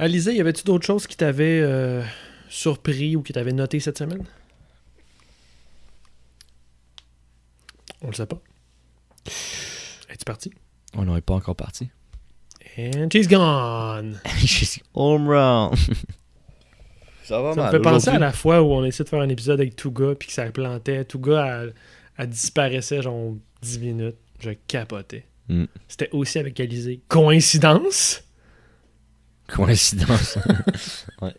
[0.00, 2.02] Alizé, y avait-tu d'autres choses qui t'avaient euh,
[2.48, 4.24] surpris ou qui t'avaient noté cette semaine?
[8.00, 8.40] On le sait pas.
[9.26, 10.50] Es-tu parti?
[10.96, 11.90] On n'en est pas encore parti.
[12.78, 14.18] And she's gone!
[14.38, 15.72] Suis home run.
[17.24, 17.70] Ça va Ça me mal.
[17.70, 20.28] fait penser à la fois où on essaie de faire un épisode avec Touga puis
[20.28, 21.04] que ça plantait.
[21.04, 21.74] Touga, elle,
[22.16, 24.16] elle disparaissait genre 10 minutes.
[24.40, 25.26] Je capotais.
[25.48, 25.66] Mm.
[25.88, 27.02] C'était aussi avec Alizé.
[27.06, 28.24] Coïncidence?
[29.54, 30.38] Coïncidence.
[31.22, 31.34] ouais.